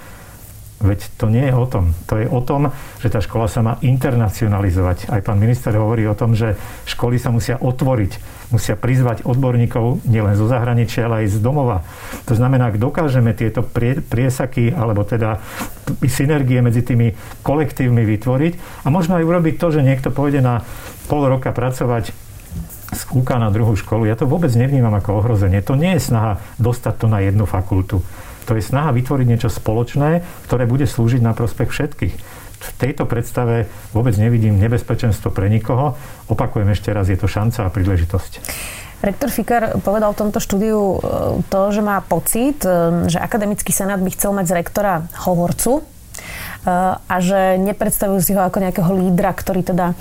Veď 0.78 1.10
to 1.18 1.26
nie 1.26 1.42
je 1.42 1.54
o 1.58 1.66
tom. 1.66 1.90
To 2.06 2.22
je 2.22 2.30
o 2.30 2.38
tom, 2.38 2.70
že 3.02 3.10
tá 3.10 3.18
škola 3.18 3.50
sa 3.50 3.66
má 3.66 3.82
internacionalizovať. 3.82 5.10
Aj 5.10 5.18
pán 5.26 5.42
minister 5.42 5.74
hovorí 5.74 6.06
o 6.06 6.14
tom, 6.14 6.38
že 6.38 6.54
školy 6.86 7.18
sa 7.18 7.34
musia 7.34 7.58
otvoriť, 7.58 8.12
musia 8.54 8.78
prizvať 8.78 9.26
odborníkov 9.26 10.06
nielen 10.06 10.38
zo 10.38 10.46
zahraničia, 10.46 11.10
ale 11.10 11.26
aj 11.26 11.34
z 11.34 11.38
domova. 11.42 11.82
To 12.30 12.38
znamená, 12.38 12.70
ak 12.70 12.78
dokážeme 12.78 13.34
tieto 13.34 13.66
prie, 13.66 13.98
priesaky 13.98 14.70
alebo 14.70 15.02
teda 15.02 15.42
synergie 16.06 16.62
medzi 16.62 16.86
tými 16.86 17.10
kolektívmi 17.42 18.06
vytvoriť 18.06 18.86
a 18.86 18.88
možno 18.94 19.18
aj 19.18 19.26
urobiť 19.26 19.58
to, 19.58 19.74
že 19.74 19.82
niekto 19.82 20.14
pôjde 20.14 20.46
na 20.46 20.62
pol 21.10 21.26
roka 21.26 21.50
pracovať 21.50 22.14
skúka 22.94 23.36
na 23.36 23.52
druhú 23.52 23.76
školu, 23.76 24.08
ja 24.08 24.16
to 24.16 24.24
vôbec 24.24 24.48
nevnímam 24.56 24.94
ako 24.96 25.20
ohrozenie. 25.20 25.60
To 25.66 25.76
nie 25.76 25.98
je 25.98 26.08
snaha 26.08 26.40
dostať 26.56 26.94
to 26.96 27.06
na 27.10 27.20
jednu 27.20 27.44
fakultu. 27.44 28.00
To 28.48 28.56
je 28.56 28.64
snaha 28.64 28.96
vytvoriť 28.96 29.26
niečo 29.28 29.52
spoločné, 29.52 30.24
ktoré 30.48 30.64
bude 30.64 30.88
slúžiť 30.88 31.20
na 31.20 31.36
prospech 31.36 31.68
všetkých. 31.68 32.14
V 32.58 32.70
tejto 32.80 33.06
predstave 33.06 33.70
vôbec 33.94 34.16
nevidím 34.18 34.58
nebezpečenstvo 34.58 35.30
pre 35.30 35.46
nikoho. 35.46 35.94
Opakujem 36.26 36.72
ešte 36.72 36.90
raz, 36.90 37.06
je 37.06 37.20
to 37.20 37.30
šanca 37.30 37.68
a 37.68 37.70
príležitosť. 37.70 38.32
Rektor 38.98 39.30
Fikar 39.30 39.78
povedal 39.78 40.10
v 40.10 40.20
tomto 40.26 40.42
štúdiu 40.42 40.98
e, 40.98 40.98
to, 41.46 41.70
že 41.70 41.86
má 41.86 42.02
pocit, 42.02 42.66
e, 42.66 43.06
že 43.06 43.22
akademický 43.22 43.70
senát 43.70 44.02
by 44.02 44.10
chcel 44.10 44.34
mať 44.34 44.50
z 44.50 44.56
rektora 44.58 45.06
hovorcu, 45.22 45.86
a 47.08 47.16
že 47.22 47.56
nepredstavujú 47.62 48.20
si 48.20 48.34
ho 48.34 48.42
ako 48.42 48.60
nejakého 48.60 48.90
lídra, 48.90 49.32
ktorý 49.32 49.62
teda 49.62 49.86
e, 49.92 49.94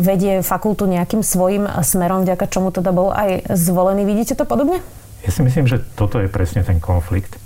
vedie 0.00 0.40
fakultu 0.40 0.86
nejakým 0.86 1.20
svojim 1.20 1.66
smerom, 1.82 2.22
vďaka 2.22 2.46
čomu 2.48 2.70
teda 2.70 2.94
bol 2.94 3.10
aj 3.12 3.50
zvolený. 3.52 4.06
Vidíte 4.06 4.38
to 4.38 4.46
podobne? 4.46 4.80
Ja 5.26 5.30
si 5.34 5.42
myslím, 5.42 5.66
že 5.66 5.82
toto 5.98 6.22
je 6.22 6.30
presne 6.30 6.62
ten 6.62 6.78
konflikt. 6.78 7.36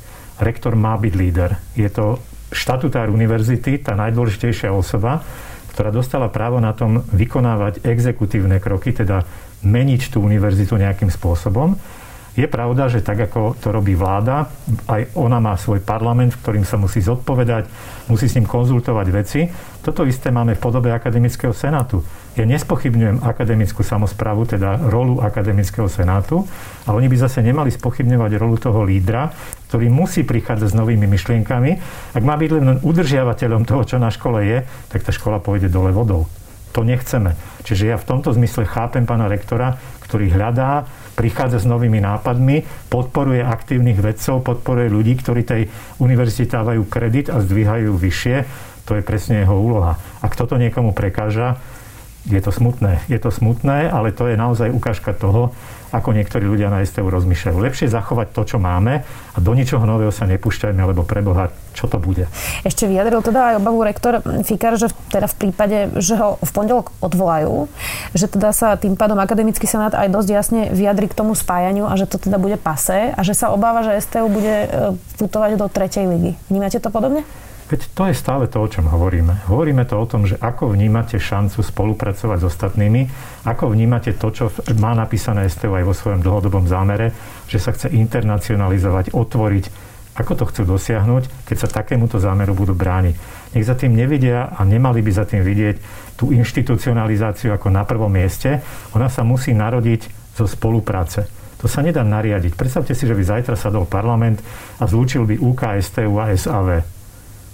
Rektor 0.40 0.73
má 0.73 0.97
byť 0.97 1.12
líder. 1.14 1.50
Je 1.76 1.87
to 1.92 2.16
štatutár 2.50 3.12
univerzity, 3.12 3.78
tá 3.78 3.92
najdôležitejšia 3.94 4.73
osoba, 4.73 5.23
ktorá 5.70 5.94
dostala 5.94 6.32
právo 6.32 6.59
na 6.59 6.75
tom 6.75 7.04
vykonávať 7.14 7.87
exekutívne 7.87 8.59
kroky, 8.59 8.90
teda 8.90 9.23
meniť 9.62 10.16
tú 10.16 10.25
univerzitu 10.25 10.75
nejakým 10.75 11.12
spôsobom. 11.12 11.76
Je 12.38 12.46
pravda, 12.46 12.87
že 12.87 13.02
tak 13.02 13.18
ako 13.18 13.58
to 13.58 13.75
robí 13.75 13.99
vláda, 13.99 14.46
aj 14.87 15.18
ona 15.18 15.42
má 15.42 15.58
svoj 15.58 15.82
parlament, 15.82 16.30
v 16.30 16.40
ktorým 16.46 16.64
sa 16.64 16.78
musí 16.78 17.02
zodpovedať, 17.02 17.66
musí 18.06 18.30
s 18.30 18.38
ním 18.38 18.46
konzultovať 18.46 19.06
veci. 19.10 19.50
Toto 19.82 20.06
isté 20.06 20.30
máme 20.30 20.54
v 20.54 20.62
podobe 20.62 20.94
akademického 20.94 21.50
senátu. 21.50 22.06
Ja 22.38 22.46
nespochybňujem 22.46 23.26
akademickú 23.26 23.82
samozprávu, 23.82 24.46
teda 24.46 24.78
rolu 24.78 25.18
akademického 25.18 25.90
senátu, 25.90 26.46
a 26.87 26.94
oni 26.94 27.10
by 27.10 27.16
zase 27.18 27.42
nemali 27.42 27.75
spochybňovať 27.75 28.30
rolu 28.38 28.56
toho 28.62 28.87
lídra, 28.87 29.34
ktorý 29.66 29.90
musí 29.90 30.22
prichádzať 30.22 30.70
s 30.70 30.78
novými 30.78 31.10
myšlienkami. 31.10 31.70
Ak 32.14 32.22
má 32.22 32.38
byť 32.38 32.50
len 32.54 32.78
udržiavateľom 32.78 33.66
toho, 33.66 33.82
čo 33.82 33.96
na 33.99 34.14
škole 34.14 34.46
je, 34.46 34.62
tak 34.87 35.02
tá 35.02 35.10
škola 35.10 35.42
pôjde 35.42 35.66
dole 35.66 35.90
vodou. 35.90 36.30
To 36.78 36.87
nechceme. 36.87 37.34
Čiže 37.66 37.90
ja 37.90 37.96
v 37.99 38.06
tomto 38.06 38.30
zmysle 38.30 38.62
chápem 38.62 39.02
pána 39.02 39.26
rektora, 39.26 39.75
ktorý 40.06 40.30
hľadá 40.30 40.87
prichádza 41.14 41.62
s 41.62 41.66
novými 41.66 41.98
nápadmi, 42.00 42.88
podporuje 42.88 43.42
aktívnych 43.44 43.98
vedcov, 43.98 44.42
podporuje 44.42 44.88
ľudí, 44.88 45.14
ktorí 45.18 45.42
tej 45.44 45.62
univerzite 46.00 46.56
dávajú 46.56 46.82
kredit 46.86 47.28
a 47.28 47.42
zdvíhajú 47.42 47.94
vyššie. 47.94 48.36
To 48.88 48.98
je 48.98 49.02
presne 49.06 49.46
jeho 49.46 49.54
úloha. 49.54 49.98
Ak 50.24 50.34
toto 50.34 50.58
niekomu 50.58 50.90
prekáža, 50.90 51.60
je 52.28 52.40
to 52.42 52.52
smutné. 52.52 53.00
Je 53.08 53.16
to 53.16 53.32
smutné, 53.32 53.88
ale 53.88 54.12
to 54.12 54.28
je 54.28 54.36
naozaj 54.36 54.68
ukážka 54.68 55.16
toho, 55.16 55.56
ako 55.90 56.12
niektorí 56.12 56.44
ľudia 56.44 56.68
na 56.68 56.84
STU 56.84 57.08
rozmýšľajú. 57.08 57.56
Lepšie 57.56 57.88
zachovať 57.88 58.36
to, 58.36 58.42
čo 58.44 58.58
máme 58.60 59.02
a 59.34 59.38
do 59.40 59.52
ničoho 59.56 59.82
nového 59.88 60.12
sa 60.12 60.28
nepúšťajme, 60.28 60.82
lebo 60.84 61.02
preboha, 61.02 61.48
čo 61.80 61.88
to 61.88 61.96
bude. 61.96 62.28
Ešte 62.60 62.84
vyjadril 62.84 63.25
teda 63.25 63.56
aj 63.56 63.64
obavu 63.64 63.80
rektor 63.80 64.20
Fikar, 64.44 64.76
že 64.76 64.92
teda 65.08 65.25
v 65.25 65.37
prípade, 65.40 65.78
že 65.96 66.20
ho 66.20 66.37
v 66.37 66.50
pondelok 66.52 66.92
odvolajú, 67.00 67.72
že 68.12 68.28
teda 68.28 68.52
sa 68.52 68.76
tým 68.76 69.00
pádom 69.00 69.16
akademický 69.16 69.64
senát 69.64 69.96
aj 69.96 70.12
dosť 70.12 70.28
jasne 70.28 70.60
vyjadri 70.68 71.08
k 71.08 71.16
tomu 71.16 71.32
spájaniu 71.32 71.88
a 71.88 71.96
že 71.96 72.04
to 72.04 72.20
teda 72.20 72.37
bude 72.37 72.60
pase 72.60 73.16
a 73.16 73.20
že 73.25 73.32
sa 73.32 73.49
obáva, 73.49 73.80
že 73.80 73.96
STU 74.04 74.28
bude 74.28 74.68
e, 74.68 74.68
putovať 75.16 75.56
do 75.56 75.66
tretej 75.72 76.04
ligy. 76.04 76.37
Vnímate 76.52 76.76
to 76.84 76.92
podobne? 76.92 77.25
Veď 77.70 77.87
to 77.94 78.02
je 78.10 78.18
stále 78.18 78.50
to, 78.50 78.58
o 78.58 78.66
čom 78.66 78.90
hovoríme. 78.90 79.46
Hovoríme 79.46 79.87
to 79.87 79.94
o 79.94 80.02
tom, 80.02 80.26
že 80.26 80.34
ako 80.42 80.75
vnímate 80.75 81.22
šancu 81.22 81.62
spolupracovať 81.62 82.38
s 82.42 82.49
ostatnými, 82.50 83.06
ako 83.46 83.70
vnímate 83.70 84.10
to, 84.18 84.34
čo 84.34 84.50
má 84.82 84.90
napísané 84.90 85.46
STU 85.46 85.78
aj 85.78 85.87
vo 85.87 85.94
svojom 85.94 86.18
dlhodobom 86.18 86.66
zámere, 86.66 87.14
že 87.46 87.62
sa 87.62 87.70
chce 87.70 87.94
internacionalizovať, 87.94 89.14
otvoriť. 89.14 89.89
Ako 90.20 90.36
to 90.36 90.44
chcú 90.44 90.68
dosiahnuť, 90.76 91.48
keď 91.48 91.56
sa 91.56 91.68
takémuto 91.80 92.20
zámeru 92.20 92.52
budú 92.52 92.76
brániť? 92.76 93.16
Nech 93.56 93.64
za 93.64 93.72
tým 93.72 93.96
nevidia 93.96 94.52
a 94.52 94.60
nemali 94.68 95.00
by 95.00 95.10
za 95.16 95.24
tým 95.24 95.40
vidieť 95.40 95.76
tú 96.20 96.28
inštitucionalizáciu 96.28 97.56
ako 97.56 97.72
na 97.72 97.88
prvom 97.88 98.12
mieste. 98.12 98.60
Ona 98.92 99.08
sa 99.08 99.24
musí 99.24 99.56
narodiť 99.56 100.36
zo 100.36 100.44
spolupráce. 100.44 101.24
To 101.64 101.68
sa 101.68 101.80
nedá 101.80 102.04
nariadiť. 102.04 102.52
Predstavte 102.52 102.92
si, 102.92 103.08
že 103.08 103.16
by 103.16 103.24
zajtra 103.24 103.56
sadol 103.56 103.88
parlament 103.88 104.44
a 104.76 104.84
zlúčil 104.84 105.24
by 105.24 105.40
UK, 105.40 105.80
STU 105.80 106.12
a 106.20 106.36
SAV 106.36 106.84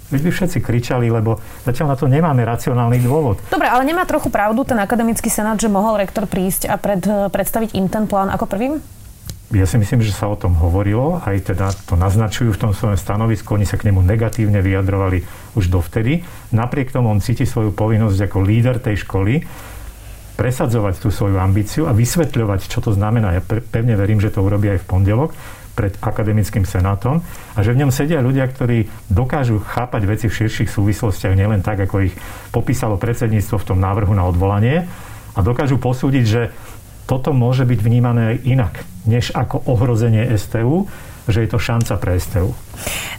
Veď 0.07 0.21
by 0.23 0.31
všetci 0.31 0.57
kričali, 0.63 1.11
lebo 1.11 1.35
zatiaľ 1.67 1.91
na 1.91 1.97
to 1.99 2.07
nemáme 2.07 2.39
racionálny 2.47 3.03
dôvod. 3.03 3.43
Dobre, 3.51 3.67
ale 3.67 3.83
nemá 3.83 4.07
trochu 4.07 4.31
pravdu 4.31 4.63
ten 4.63 4.79
akademický 4.79 5.27
senát, 5.27 5.59
že 5.59 5.67
mohol 5.67 5.99
rektor 5.99 6.23
prísť 6.31 6.71
a 6.71 6.79
pred, 6.79 7.03
predstaviť 7.03 7.75
im 7.75 7.91
ten 7.91 8.07
plán 8.07 8.31
ako 8.31 8.47
prvým? 8.47 8.79
Ja 9.47 9.63
si 9.63 9.79
myslím, 9.79 10.03
že 10.03 10.11
sa 10.11 10.27
o 10.27 10.35
tom 10.35 10.59
hovorilo, 10.59 11.23
aj 11.23 11.55
teda 11.55 11.71
to 11.87 11.95
naznačujú 11.95 12.51
v 12.51 12.61
tom 12.67 12.71
svojom 12.75 12.99
stanovisku, 12.99 13.55
oni 13.55 13.63
sa 13.63 13.79
k 13.79 13.87
nemu 13.87 14.03
negatívne 14.03 14.59
vyjadrovali 14.59 15.23
už 15.55 15.71
dovtedy. 15.71 16.19
Napriek 16.51 16.91
tomu 16.91 17.07
on 17.07 17.23
cíti 17.23 17.47
svoju 17.47 17.71
povinnosť 17.71 18.27
ako 18.27 18.43
líder 18.43 18.83
tej 18.83 19.07
školy 19.07 19.47
presadzovať 20.35 20.99
tú 20.99 21.09
svoju 21.09 21.39
ambíciu 21.39 21.87
a 21.87 21.95
vysvetľovať, 21.95 22.67
čo 22.67 22.83
to 22.83 22.91
znamená. 22.91 23.39
Ja 23.39 23.41
pevne 23.47 23.95
verím, 23.95 24.19
že 24.19 24.35
to 24.35 24.43
urobí 24.43 24.67
aj 24.67 24.83
v 24.83 24.89
pondelok 24.91 25.31
pred 25.79 25.95
akademickým 26.01 26.67
senátom 26.67 27.23
a 27.55 27.59
že 27.63 27.71
v 27.71 27.85
ňom 27.85 27.91
sedia 27.93 28.19
ľudia, 28.19 28.49
ktorí 28.49 28.89
dokážu 29.07 29.63
chápať 29.63 30.01
veci 30.09 30.25
v 30.27 30.43
širších 30.43 30.73
súvislostiach, 30.73 31.37
nielen 31.37 31.63
tak, 31.63 31.87
ako 31.87 32.09
ich 32.09 32.15
popísalo 32.49 32.99
predsedníctvo 32.99 33.55
v 33.61 33.67
tom 33.73 33.79
návrhu 33.79 34.11
na 34.11 34.25
odvolanie 34.25 34.89
a 35.37 35.39
dokážu 35.45 35.77
posúdiť, 35.77 36.25
že 36.25 36.49
toto 37.07 37.31
môže 37.31 37.63
byť 37.63 37.79
vnímané 37.79 38.21
aj 38.35 38.37
inak, 38.43 38.73
než 39.07 39.31
ako 39.31 39.63
ohrozenie 39.63 40.27
STU, 40.35 40.91
že 41.27 41.43
je 41.43 41.49
to 41.51 41.59
šanca 41.59 41.99
pre 41.99 42.15
STU. 42.19 42.55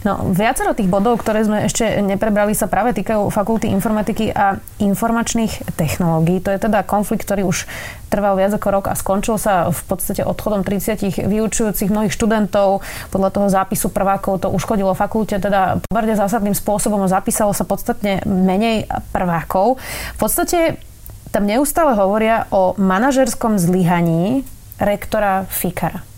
No, 0.01 0.33
viacero 0.33 0.73
tých 0.73 0.89
bodov, 0.89 1.21
ktoré 1.21 1.45
sme 1.45 1.69
ešte 1.69 2.01
neprebrali, 2.01 2.57
sa 2.57 2.65
práve 2.65 2.97
týkajú 2.97 3.29
fakulty 3.29 3.69
informatiky 3.69 4.33
a 4.33 4.57
informačných 4.81 5.77
technológií. 5.77 6.41
To 6.41 6.49
je 6.49 6.59
teda 6.65 6.81
konflikt, 6.87 7.29
ktorý 7.29 7.45
už 7.45 7.69
trval 8.09 8.33
viac 8.33 8.49
ako 8.57 8.67
rok 8.73 8.85
a 8.89 8.97
skončil 8.97 9.37
sa 9.37 9.69
v 9.69 9.81
podstate 9.85 10.25
odchodom 10.25 10.65
30 10.65 11.29
vyučujúcich 11.29 11.93
mnohých 11.93 12.15
študentov. 12.15 12.81
Podľa 13.13 13.29
toho 13.29 13.47
zápisu 13.53 13.93
prvákov 13.93 14.41
to 14.41 14.49
uškodilo 14.49 14.97
fakulte 14.97 15.37
teda 15.37 15.77
pomerne 15.85 16.17
zásadným 16.17 16.57
spôsobom. 16.57 17.05
Zapísalo 17.05 17.53
sa 17.53 17.67
podstatne 17.67 18.25
menej 18.25 18.89
prvákov. 19.13 19.77
V 20.15 20.17
podstate 20.17 20.81
tam 21.29 21.45
neustále 21.45 21.93
hovoria 21.95 22.49
o 22.49 22.73
manažerskom 22.77 23.57
zlyhaní 23.61 24.43
rektora 24.79 25.45
Fikara 25.49 26.09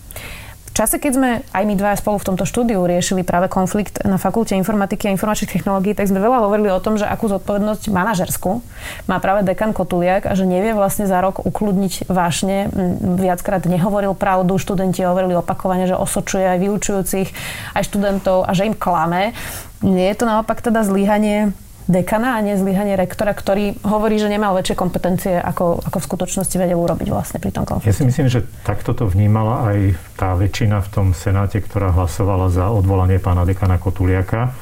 čase, 0.82 0.98
keď 0.98 1.12
sme 1.14 1.30
aj 1.54 1.64
my 1.70 1.78
dva 1.78 1.94
spolu 1.94 2.18
v 2.18 2.28
tomto 2.34 2.42
štúdiu 2.42 2.82
riešili 2.90 3.22
práve 3.22 3.46
konflikt 3.54 4.02
na 4.02 4.18
fakulte 4.18 4.58
informatiky 4.58 5.06
a 5.06 5.14
informačných 5.14 5.62
technológií, 5.62 5.94
tak 5.94 6.10
sme 6.10 6.18
veľa 6.18 6.42
hovorili 6.42 6.74
o 6.74 6.82
tom, 6.82 6.98
že 6.98 7.06
akú 7.06 7.30
zodpovednosť 7.30 7.94
manažersku 7.94 8.66
má 9.06 9.22
práve 9.22 9.46
dekan 9.46 9.78
Kotuliak 9.78 10.26
a 10.26 10.34
že 10.34 10.50
nevie 10.50 10.74
vlastne 10.74 11.06
za 11.06 11.22
rok 11.22 11.46
ukludniť 11.46 12.10
vášne. 12.10 12.74
Viackrát 12.98 13.62
nehovoril 13.70 14.18
pravdu, 14.18 14.58
študenti 14.58 15.06
hovorili 15.06 15.38
opakovane, 15.38 15.86
že 15.86 15.94
osočuje 15.94 16.50
aj 16.50 16.58
vyučujúcich, 16.66 17.30
aj 17.78 17.84
študentov 17.86 18.50
a 18.50 18.52
že 18.58 18.66
im 18.66 18.74
klame. 18.74 19.38
Nie 19.86 20.18
je 20.18 20.18
to 20.18 20.26
naopak 20.26 20.66
teda 20.66 20.82
zlyhanie 20.82 21.54
dekana 21.90 22.38
a 22.38 22.44
nie 22.46 22.58
zlyhanie 22.58 22.94
rektora, 22.94 23.34
ktorý 23.34 23.80
hovorí, 23.82 24.22
že 24.22 24.30
nemal 24.30 24.54
väčšie 24.58 24.76
kompetencie, 24.78 25.34
ako, 25.38 25.82
ako 25.82 25.98
v 25.98 26.08
skutočnosti 26.10 26.56
vedel 26.58 26.78
urobiť 26.78 27.08
vlastne 27.10 27.38
pri 27.42 27.52
tom 27.56 27.66
konflikte. 27.66 27.90
Ja 27.90 27.98
si 27.98 28.06
myslím, 28.06 28.28
že 28.30 28.46
takto 28.66 28.94
to 28.94 29.10
vnímala 29.10 29.72
aj 29.72 29.78
tá 30.18 30.38
väčšina 30.38 30.82
v 30.86 30.90
tom 30.94 31.08
senáte, 31.18 31.58
ktorá 31.62 31.90
hlasovala 31.94 32.54
za 32.54 32.70
odvolanie 32.70 33.18
pána 33.18 33.48
dekana 33.48 33.82
Kotuliaka. 33.82 34.54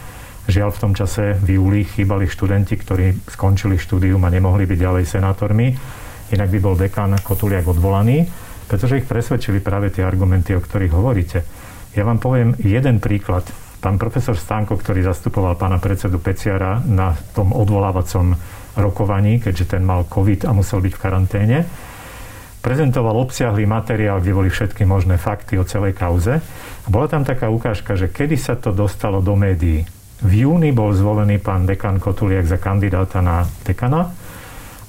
Žiaľ, 0.49 0.69
v 0.73 0.81
tom 0.81 0.93
čase 0.97 1.37
v 1.37 1.61
júli 1.61 1.85
chýbali 1.85 2.25
študenti, 2.25 2.73
ktorí 2.73 3.29
skončili 3.29 3.77
štúdium 3.77 4.23
a 4.25 4.33
nemohli 4.33 4.65
byť 4.65 4.79
ďalej 4.81 5.03
senátormi. 5.05 5.67
Inak 6.33 6.49
by 6.49 6.59
bol 6.61 6.73
dekan 6.73 7.13
Kotuliak 7.21 7.69
odvolaný, 7.69 8.25
pretože 8.65 8.97
ich 8.97 9.05
presvedčili 9.05 9.61
práve 9.61 9.93
tie 9.93 10.01
argumenty, 10.01 10.57
o 10.57 10.61
ktorých 10.61 10.93
hovoríte. 10.93 11.39
Ja 11.93 12.05
vám 12.05 12.21
poviem 12.21 12.57
jeden 12.61 12.97
príklad 12.97 13.45
Pán 13.79 13.95
profesor 13.95 14.35
Stánko, 14.35 14.75
ktorý 14.75 15.07
zastupoval 15.07 15.55
pána 15.55 15.79
predsedu 15.79 16.19
Peciara 16.19 16.83
na 16.83 17.15
tom 17.31 17.55
odvolávacom 17.55 18.35
rokovaní, 18.75 19.39
keďže 19.39 19.79
ten 19.79 19.83
mal 19.87 20.03
COVID 20.03 20.43
a 20.43 20.51
musel 20.51 20.83
byť 20.83 20.93
v 20.95 21.01
karanténe, 21.01 21.57
prezentoval 22.59 23.15
obsiahlý 23.23 23.63
materiál, 23.63 24.19
kde 24.19 24.35
boli 24.35 24.51
všetky 24.51 24.83
možné 24.83 25.15
fakty 25.15 25.55
o 25.55 25.63
celej 25.63 25.95
kauze. 25.95 26.43
A 26.83 26.87
bola 26.91 27.07
tam 27.07 27.23
taká 27.23 27.47
ukážka, 27.47 27.95
že 27.95 28.11
kedy 28.11 28.35
sa 28.35 28.59
to 28.59 28.75
dostalo 28.75 29.23
do 29.23 29.39
médií. 29.39 29.87
V 30.19 30.31
júni 30.43 30.75
bol 30.75 30.91
zvolený 30.91 31.39
pán 31.39 31.63
dekan 31.63 32.03
Kotuliak 32.03 32.43
za 32.43 32.59
kandidáta 32.59 33.23
na 33.23 33.47
dekana 33.63 34.11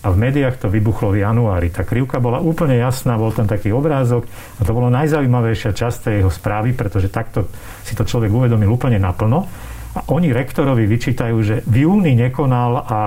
a 0.00 0.08
v 0.08 0.16
médiách 0.16 0.56
to 0.56 0.72
vybuchlo 0.72 1.12
v 1.12 1.20
januári. 1.20 1.68
Tá 1.68 1.84
krivka 1.84 2.16
bola 2.24 2.40
úplne 2.40 2.80
jasná, 2.80 3.20
bol 3.20 3.36
tam 3.36 3.44
taký 3.44 3.68
obrázok 3.68 4.24
a 4.56 4.60
to 4.64 4.72
bolo 4.72 4.88
najzaujímavejšia 4.88 5.76
časť 5.76 5.98
tej 6.08 6.14
jeho 6.24 6.32
správy, 6.32 6.72
pretože 6.72 7.12
takto 7.12 7.52
si 7.84 7.92
to 7.92 8.08
človek 8.08 8.32
uvedomil 8.32 8.72
úplne 8.72 8.96
naplno. 8.96 9.44
A 9.90 10.00
oni 10.08 10.32
rektorovi 10.32 10.88
vyčítajú, 10.88 11.36
že 11.44 11.56
v 11.68 11.84
júni 11.84 12.16
nekonal 12.16 12.80
a, 12.80 13.00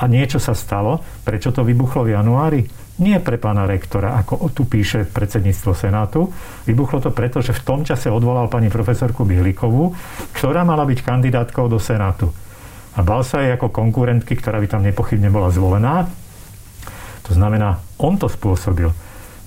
a 0.00 0.04
niečo 0.08 0.40
sa 0.40 0.56
stalo. 0.56 1.02
Prečo 1.26 1.52
to 1.52 1.60
vybuchlo 1.60 2.08
v 2.08 2.16
januári? 2.16 2.60
Nie 3.00 3.20
pre 3.20 3.40
pána 3.40 3.64
rektora, 3.64 4.16
ako 4.20 4.52
tu 4.52 4.68
píše 4.68 5.08
predsedníctvo 5.08 5.72
Senátu. 5.72 6.28
Vybuchlo 6.68 7.00
to 7.00 7.10
preto, 7.12 7.40
že 7.40 7.56
v 7.56 7.64
tom 7.64 7.80
čase 7.84 8.12
odvolal 8.12 8.48
pani 8.48 8.68
profesorku 8.68 9.24
Bielikovú, 9.24 9.92
ktorá 10.36 10.64
mala 10.64 10.84
byť 10.84 11.00
kandidátkou 11.04 11.68
do 11.68 11.80
Senátu. 11.80 12.28
A 12.96 13.00
bal 13.00 13.24
sa 13.24 13.40
jej 13.40 13.56
ako 13.56 13.72
konkurentky, 13.72 14.36
ktorá 14.36 14.60
by 14.60 14.68
tam 14.68 14.84
nepochybne 14.84 15.32
bola 15.32 15.48
zvolená, 15.48 16.04
to 17.26 17.36
znamená, 17.36 17.80
on 18.00 18.16
to 18.16 18.26
spôsobil. 18.26 18.90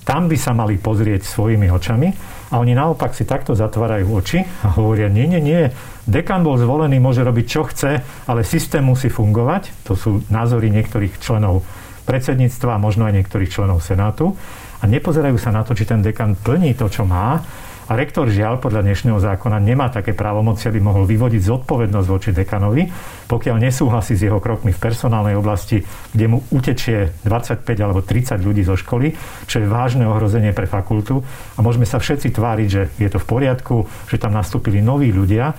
Tam 0.04 0.28
by 0.28 0.36
sa 0.36 0.52
mali 0.52 0.76
pozrieť 0.76 1.24
svojimi 1.24 1.72
očami 1.72 2.12
a 2.52 2.60
oni 2.60 2.76
naopak 2.76 3.16
si 3.16 3.24
takto 3.24 3.56
zatvárajú 3.56 4.08
oči 4.12 4.44
a 4.44 4.76
hovoria, 4.76 5.08
nie, 5.08 5.26
nie, 5.32 5.40
nie, 5.40 5.62
dekan 6.04 6.44
bol 6.44 6.60
zvolený, 6.60 7.00
môže 7.00 7.24
robiť 7.24 7.46
čo 7.48 7.64
chce, 7.64 8.04
ale 8.28 8.44
systém 8.44 8.84
musí 8.84 9.08
fungovať. 9.08 9.72
To 9.88 9.96
sú 9.96 10.28
názory 10.28 10.68
niektorých 10.70 11.24
členov 11.24 11.64
predsedníctva 12.04 12.84
možno 12.84 13.08
aj 13.08 13.16
niektorých 13.16 13.52
členov 13.52 13.80
Senátu 13.80 14.36
a 14.80 14.84
nepozerajú 14.84 15.40
sa 15.40 15.56
na 15.56 15.64
to, 15.64 15.72
či 15.72 15.88
ten 15.88 16.04
dekan 16.04 16.36
plní 16.36 16.76
to, 16.76 16.92
čo 16.92 17.08
má 17.08 17.40
a 17.88 18.00
rektor 18.00 18.32
žiaľ 18.32 18.64
podľa 18.64 18.88
dnešného 18.88 19.20
zákona 19.20 19.60
nemá 19.60 19.92
také 19.92 20.16
právomoci, 20.16 20.72
aby 20.72 20.80
mohol 20.80 21.04
vyvodiť 21.04 21.42
zodpovednosť 21.44 22.08
voči 22.08 22.30
dekanovi, 22.32 22.88
pokiaľ 23.28 23.56
nesúhlasí 23.60 24.16
s 24.16 24.24
jeho 24.24 24.40
krokmi 24.40 24.72
v 24.72 24.80
personálnej 24.80 25.36
oblasti, 25.36 25.84
kde 26.16 26.26
mu 26.32 26.40
utečie 26.54 27.12
25 27.28 27.68
alebo 27.84 28.00
30 28.00 28.40
ľudí 28.40 28.64
zo 28.64 28.80
školy, 28.80 29.12
čo 29.52 29.60
je 29.60 29.68
vážne 29.68 30.08
ohrozenie 30.08 30.56
pre 30.56 30.64
fakultu. 30.64 31.20
A 31.56 31.60
môžeme 31.60 31.84
sa 31.84 32.00
všetci 32.00 32.32
tváriť, 32.32 32.68
že 32.72 32.82
je 32.96 33.10
to 33.12 33.20
v 33.20 33.28
poriadku, 33.28 33.76
že 34.08 34.16
tam 34.16 34.32
nastúpili 34.32 34.80
noví 34.80 35.12
ľudia, 35.12 35.52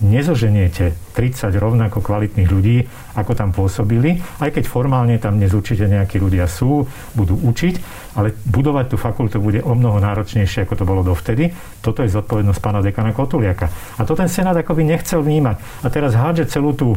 nezoženiete 0.00 1.14
30 1.14 1.52
rovnako 1.60 2.00
kvalitných 2.00 2.48
ľudí, 2.48 2.86
ako 3.14 3.32
tam 3.36 3.52
pôsobili, 3.52 4.18
aj 4.40 4.56
keď 4.56 4.64
formálne 4.66 5.18
tam 5.20 5.36
dnes 5.36 5.52
určite 5.52 5.86
nejakí 5.86 6.16
ľudia 6.16 6.48
sú, 6.48 6.88
budú 7.12 7.36
učiť, 7.36 7.74
ale 8.16 8.32
budovať 8.48 8.86
tú 8.88 8.96
fakultu 8.96 9.38
bude 9.38 9.60
o 9.60 9.76
mnoho 9.76 10.00
náročnejšie, 10.00 10.64
ako 10.64 10.74
to 10.74 10.88
bolo 10.88 11.02
dovtedy. 11.04 11.52
Toto 11.84 12.02
je 12.02 12.10
zodpovednosť 12.10 12.60
pána 12.62 12.80
dekana 12.80 13.12
Kotuliaka. 13.12 13.70
A 13.98 14.02
to 14.08 14.16
ten 14.16 14.32
Senát 14.32 14.56
akoby 14.56 14.88
nechcel 14.88 15.20
vnímať. 15.22 15.84
A 15.84 15.86
teraz 15.92 16.16
hádže 16.16 16.50
celú 16.50 16.72
tú 16.72 16.96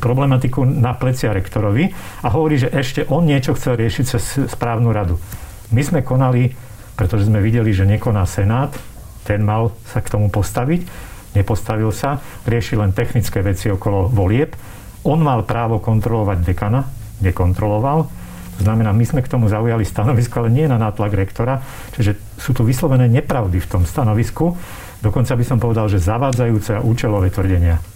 problematiku 0.00 0.64
na 0.64 0.96
plecia 0.96 1.36
rektorovi 1.36 1.92
a 2.24 2.28
hovorí, 2.32 2.56
že 2.56 2.72
ešte 2.72 3.04
on 3.12 3.28
niečo 3.28 3.52
chcel 3.58 3.76
riešiť 3.76 4.04
cez 4.08 4.22
správnu 4.48 4.88
radu. 4.88 5.20
My 5.68 5.84
sme 5.84 6.00
konali 6.00 6.72
pretože 6.96 7.28
sme 7.28 7.40
videli, 7.40 7.72
že 7.72 7.88
nekoná 7.88 8.28
Senát, 8.28 8.72
ten 9.24 9.40
mal 9.42 9.72
sa 9.88 10.04
k 10.04 10.12
tomu 10.12 10.28
postaviť, 10.28 11.11
nepostavil 11.32 11.92
sa, 11.92 12.20
rieši 12.44 12.78
len 12.78 12.96
technické 12.96 13.40
veci 13.44 13.68
okolo 13.68 14.08
volieb. 14.08 14.54
On 15.02 15.18
mal 15.18 15.42
právo 15.42 15.82
kontrolovať 15.82 16.38
dekana, 16.46 16.86
nekontroloval. 17.20 17.98
To 18.58 18.60
znamená, 18.60 18.92
my 18.92 19.02
sme 19.02 19.24
k 19.24 19.32
tomu 19.32 19.48
zaujali 19.48 19.82
stanovisko, 19.82 20.44
ale 20.44 20.54
nie 20.54 20.66
na 20.68 20.78
nátlak 20.78 21.16
rektora. 21.16 21.64
Čiže 21.96 22.38
sú 22.38 22.52
tu 22.54 22.62
vyslovené 22.62 23.08
nepravdy 23.08 23.58
v 23.58 23.70
tom 23.70 23.82
stanovisku. 23.82 24.54
Dokonca 25.02 25.34
by 25.34 25.44
som 25.44 25.58
povedal, 25.58 25.90
že 25.90 25.98
zavádzajúce 25.98 26.78
a 26.78 26.84
účelové 26.84 27.34
tvrdenia. 27.34 27.91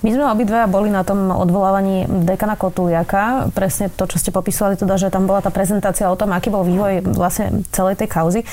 My 0.00 0.16
sme 0.16 0.24
obidva 0.32 0.64
boli 0.64 0.88
na 0.88 1.04
tom 1.04 1.28
odvolávaní 1.28 2.08
dekana 2.24 2.56
Kotuliaka. 2.56 3.52
Presne 3.52 3.92
to, 3.92 4.08
čo 4.08 4.16
ste 4.16 4.32
popísali, 4.32 4.72
teda, 4.72 4.96
že 4.96 5.12
tam 5.12 5.28
bola 5.28 5.44
tá 5.44 5.52
prezentácia 5.52 6.08
o 6.08 6.16
tom, 6.16 6.32
aký 6.32 6.48
bol 6.48 6.64
vývoj 6.64 7.04
vlastne 7.04 7.60
celej 7.68 8.00
tej 8.00 8.08
kauzy. 8.08 8.40
E, 8.40 8.46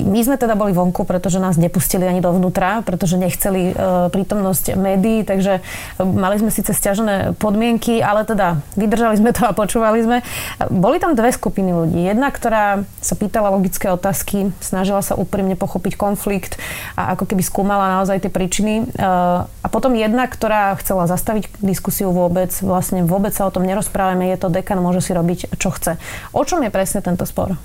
my 0.00 0.16
sme 0.24 0.40
teda 0.40 0.56
boli 0.56 0.72
vonku, 0.72 1.04
pretože 1.04 1.36
nás 1.36 1.60
nepustili 1.60 2.08
ani 2.08 2.24
dovnútra, 2.24 2.80
pretože 2.88 3.20
nechceli 3.20 3.72
e, 3.72 4.08
prítomnosť 4.08 4.80
médií, 4.80 5.28
takže 5.28 5.60
mali 6.00 6.40
sme 6.40 6.48
síce 6.48 6.72
stiažené 6.72 7.36
podmienky, 7.36 8.00
ale 8.00 8.24
teda 8.24 8.64
vydržali 8.80 9.20
sme 9.20 9.36
to 9.36 9.44
a 9.44 9.52
počúvali 9.52 10.00
sme. 10.08 10.24
Boli 10.72 10.96
tam 10.96 11.12
dve 11.12 11.36
skupiny 11.36 11.76
ľudí. 11.76 12.00
Jedna, 12.00 12.32
ktorá 12.32 12.80
sa 13.04 13.12
pýtala 13.12 13.52
logické 13.52 13.92
otázky, 13.92 14.56
snažila 14.64 15.04
sa 15.04 15.20
úprimne 15.20 15.52
pochopiť 15.52 16.00
konflikt 16.00 16.56
a 16.96 17.12
ako 17.12 17.28
keby 17.28 17.44
skúmala 17.44 18.00
naozaj 18.00 18.24
tie 18.24 18.32
príčiny. 18.32 18.88
E, 18.88 19.04
a 19.44 19.66
potom 19.68 19.92
jedna, 19.92 20.24
ktorá 20.24 20.45
ktorá 20.46 20.78
chcela 20.78 21.10
zastaviť 21.10 21.58
diskusiu 21.58 22.14
vôbec, 22.14 22.54
vlastne 22.62 23.02
vôbec 23.02 23.34
sa 23.34 23.50
o 23.50 23.50
tom 23.50 23.66
nerozprávame, 23.66 24.30
je 24.30 24.38
to 24.38 24.46
dekan, 24.46 24.78
môže 24.78 25.02
si 25.02 25.10
robiť, 25.10 25.58
čo 25.58 25.74
chce. 25.74 25.98
O 26.30 26.46
čom 26.46 26.62
je 26.62 26.70
presne 26.70 27.02
tento 27.02 27.26
spor? 27.26 27.58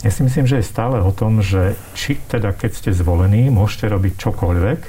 Ja 0.00 0.08
si 0.08 0.24
myslím, 0.24 0.48
že 0.48 0.64
je 0.64 0.64
stále 0.64 0.96
o 1.04 1.12
tom, 1.12 1.44
že 1.44 1.76
či 1.92 2.16
teda 2.24 2.56
keď 2.56 2.72
ste 2.72 2.90
zvolení, 2.96 3.52
môžete 3.52 3.84
robiť 3.84 4.16
čokoľvek, 4.16 4.80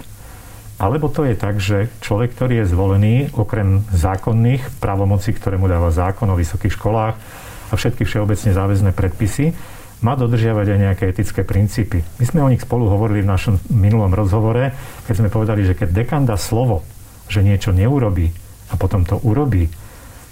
alebo 0.80 1.12
to 1.12 1.28
je 1.28 1.36
tak, 1.36 1.60
že 1.60 1.92
človek, 2.00 2.40
ktorý 2.40 2.64
je 2.64 2.72
zvolený, 2.72 3.16
okrem 3.36 3.84
zákonných 3.92 4.80
pravomocí, 4.80 5.36
ktoré 5.36 5.60
mu 5.60 5.68
dáva 5.68 5.92
zákon 5.92 6.32
o 6.32 6.40
vysokých 6.40 6.80
školách 6.80 7.20
a 7.70 7.74
všetky 7.76 8.08
všeobecne 8.08 8.56
záväzné 8.56 8.96
predpisy, 8.96 9.52
má 10.00 10.16
dodržiavať 10.16 10.68
aj 10.72 10.80
nejaké 10.80 11.04
etické 11.12 11.42
princípy. 11.44 12.00
My 12.20 12.26
sme 12.26 12.40
o 12.44 12.52
nich 12.52 12.64
spolu 12.64 12.88
hovorili 12.88 13.20
v 13.24 13.32
našom 13.32 13.60
minulom 13.68 14.12
rozhovore, 14.16 14.72
keď 15.04 15.16
sme 15.20 15.34
povedali, 15.34 15.68
že 15.68 15.76
keď 15.76 15.92
dekan 15.92 16.24
dá 16.24 16.40
slovo, 16.40 16.88
že 17.28 17.44
niečo 17.44 17.76
neurobí 17.76 18.32
a 18.72 18.80
potom 18.80 19.04
to 19.04 19.20
urobí, 19.22 19.68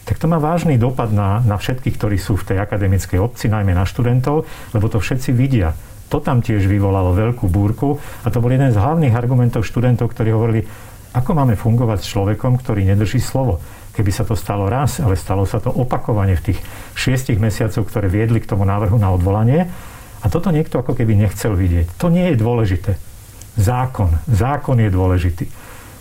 tak 0.07 0.23
to 0.23 0.31
má 0.31 0.39
vážny 0.39 0.79
dopad 0.79 1.11
na, 1.11 1.43
na 1.43 1.59
všetkých, 1.59 1.99
ktorí 1.99 2.15
sú 2.15 2.39
v 2.39 2.55
tej 2.55 2.57
akademickej 2.63 3.19
obci, 3.19 3.51
najmä 3.51 3.75
na 3.75 3.83
študentov, 3.83 4.47
lebo 4.71 4.87
to 4.87 5.03
všetci 5.03 5.35
vidia. 5.35 5.75
To 6.07 6.23
tam 6.23 6.39
tiež 6.39 6.63
vyvolalo 6.63 7.11
veľkú 7.11 7.51
búrku 7.51 7.99
a 8.23 8.31
to 8.31 8.39
bol 8.39 8.47
jeden 8.47 8.71
z 8.71 8.79
hlavných 8.79 9.11
argumentov 9.11 9.67
študentov, 9.67 10.15
ktorí 10.15 10.31
hovorili, 10.31 10.63
ako 11.11 11.35
máme 11.35 11.59
fungovať 11.59 11.99
s 11.99 12.11
človekom, 12.15 12.55
ktorý 12.63 12.87
nedrží 12.87 13.19
slovo 13.19 13.59
keby 13.97 14.11
sa 14.13 14.21
to 14.21 14.37
stalo 14.37 14.69
raz, 14.69 15.01
ale 15.01 15.17
stalo 15.17 15.49
sa 15.49 15.57
to 15.57 15.73
opakovane 15.73 16.37
v 16.37 16.53
tých 16.53 16.59
šiestich 16.93 17.41
mesiacoch, 17.41 17.89
ktoré 17.89 18.05
viedli 18.05 18.37
k 18.37 18.49
tomu 18.53 18.61
návrhu 18.61 19.01
na 19.01 19.09
odvolanie. 19.09 19.65
A 20.21 20.25
toto 20.29 20.53
niekto 20.53 20.77
ako 20.77 20.93
keby 20.93 21.17
nechcel 21.17 21.57
vidieť. 21.57 21.97
To 21.97 22.13
nie 22.13 22.29
je 22.33 22.37
dôležité. 22.37 22.91
Zákon. 23.57 24.21
Zákon 24.29 24.77
je 24.77 24.89
dôležitý. 24.93 25.45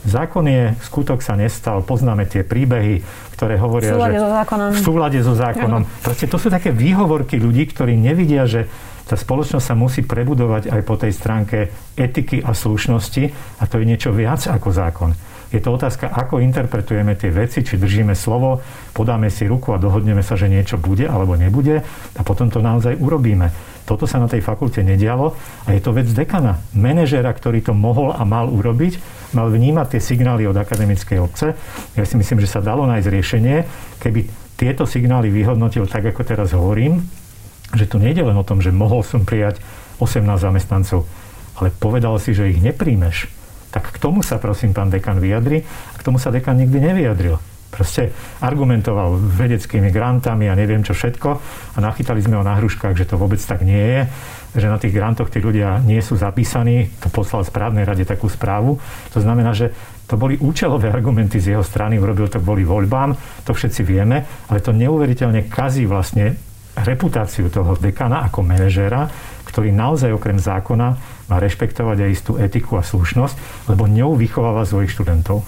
Zákon 0.07 0.47
je, 0.47 0.71
skutok 0.87 1.19
sa 1.19 1.35
nestal, 1.35 1.83
poznáme 1.83 2.31
tie 2.31 2.47
príbehy, 2.47 3.03
ktoré 3.35 3.59
hovoria, 3.59 3.91
v 3.91 3.99
súlade 3.99 4.15
že 4.15 4.23
so 4.23 4.31
zákonom. 4.31 4.71
v 4.71 4.79
súlade 4.79 5.19
so 5.19 5.35
zákonom. 5.35 5.83
Proste 6.05 6.27
to 6.31 6.39
sú 6.39 6.47
také 6.47 6.71
výhovorky 6.71 7.43
ľudí, 7.43 7.67
ktorí 7.75 7.99
nevidia, 7.99 8.47
že 8.47 8.71
tá 9.07 9.19
spoločnosť 9.19 9.67
sa 9.67 9.75
musí 9.75 10.07
prebudovať 10.07 10.71
aj 10.71 10.81
po 10.87 10.95
tej 10.95 11.11
stránke 11.11 11.59
etiky 11.99 12.39
a 12.43 12.55
slušnosti 12.55 13.25
a 13.59 13.63
to 13.67 13.83
je 13.83 13.85
niečo 13.87 14.11
viac 14.15 14.47
ako 14.47 14.69
zákon. 14.71 15.11
Je 15.55 15.63
to 15.63 15.71
otázka, 15.71 16.11
ako 16.11 16.43
interpretujeme 16.43 17.15
tie 17.15 17.31
veci, 17.31 17.63
či 17.63 17.79
držíme 17.79 18.19
slovo, 18.19 18.59
podáme 18.91 19.31
si 19.31 19.47
ruku 19.47 19.71
a 19.71 19.79
dohodneme 19.79 20.19
sa, 20.19 20.35
že 20.35 20.51
niečo 20.51 20.75
bude 20.75 21.07
alebo 21.07 21.39
nebude 21.39 21.87
a 22.19 22.21
potom 22.27 22.51
to 22.51 22.59
naozaj 22.59 22.99
urobíme. 22.99 23.55
Toto 23.87 24.11
sa 24.11 24.19
na 24.19 24.27
tej 24.27 24.43
fakulte 24.43 24.83
nedialo 24.83 25.39
a 25.63 25.69
je 25.71 25.79
to 25.79 25.95
vec 25.95 26.11
dekana, 26.11 26.59
manažera, 26.75 27.31
ktorý 27.31 27.63
to 27.63 27.71
mohol 27.71 28.11
a 28.11 28.27
mal 28.27 28.51
urobiť, 28.51 28.99
mal 29.39 29.47
vnímať 29.47 29.95
tie 29.95 30.01
signály 30.03 30.51
od 30.51 30.59
akademickej 30.59 31.23
obce. 31.23 31.55
Ja 31.95 32.03
si 32.03 32.19
myslím, 32.19 32.43
že 32.43 32.51
sa 32.51 32.59
dalo 32.59 32.83
nájsť 32.91 33.07
riešenie, 33.07 33.57
keby 34.03 34.27
tieto 34.59 34.83
signály 34.83 35.31
vyhodnotil 35.31 35.87
tak, 35.87 36.11
ako 36.11 36.27
teraz 36.27 36.51
hovorím, 36.51 37.07
že 37.79 37.87
tu 37.87 38.03
nejde 38.03 38.27
len 38.27 38.35
o 38.35 38.43
tom, 38.43 38.59
že 38.59 38.75
mohol 38.75 39.07
som 39.07 39.23
prijať 39.23 39.63
18 40.03 40.27
zamestnancov, 40.27 41.07
ale 41.55 41.71
povedal 41.71 42.19
si, 42.19 42.35
že 42.35 42.51
ich 42.51 42.59
nepríjmeš 42.59 43.36
tak 43.77 43.93
k 43.93 44.01
tomu 44.01 44.25
sa 44.25 44.41
prosím 44.41 44.73
pán 44.73 44.89
dekan 44.89 45.21
vyjadri. 45.21 45.61
A 45.61 45.97
k 46.01 46.05
tomu 46.09 46.17
sa 46.17 46.33
dekan 46.33 46.57
nikdy 46.57 46.81
nevyjadril. 46.81 47.37
Proste 47.69 48.09
argumentoval 48.41 49.21
vedeckými 49.21 49.93
grantami 49.93 50.49
a 50.49 50.57
neviem 50.57 50.81
čo 50.81 50.97
všetko. 50.97 51.29
A 51.77 51.79
nachytali 51.85 52.25
sme 52.25 52.41
ho 52.41 52.45
na 52.47 52.57
hruškách, 52.57 52.97
že 52.97 53.05
to 53.05 53.21
vôbec 53.21 53.37
tak 53.37 53.61
nie 53.61 53.77
je, 53.77 54.01
že 54.57 54.73
na 54.73 54.81
tých 54.81 54.97
grantoch 54.97 55.29
tí 55.29 55.45
ľudia 55.45 55.85
nie 55.85 56.01
sú 56.01 56.17
zapísaní, 56.17 56.89
to 57.05 57.13
poslal 57.13 57.45
správnej 57.45 57.85
rade 57.85 58.09
takú 58.09 58.33
správu. 58.33 58.81
To 59.13 59.21
znamená, 59.21 59.53
že 59.53 59.77
to 60.09 60.17
boli 60.17 60.41
účelové 60.41 60.89
argumenty 60.89 61.37
z 61.37 61.53
jeho 61.53 61.65
strany, 61.67 62.01
urobil 62.01 62.33
to 62.33 62.41
kvôli 62.41 62.65
voľbám, 62.65 63.13
to 63.45 63.53
všetci 63.53 63.85
vieme, 63.85 64.25
ale 64.49 64.65
to 64.65 64.73
neuveriteľne 64.73 65.53
kazí 65.53 65.85
vlastne 65.85 66.33
reputáciu 66.81 67.53
toho 67.53 67.77
dekana 67.77 68.25
ako 68.25 68.41
manažéra, 68.41 69.05
ktorý 69.53 69.69
naozaj 69.69 70.17
okrem 70.17 70.41
zákona 70.41 71.16
má 71.27 71.43
rešpektovať 71.43 72.07
aj 72.07 72.11
istú 72.11 72.33
etiku 72.39 72.79
a 72.79 72.87
slušnosť, 72.87 73.67
lebo 73.71 73.91
ňou 73.91 74.15
vychováva 74.15 74.63
svojich 74.63 74.95
študentov. 74.95 75.43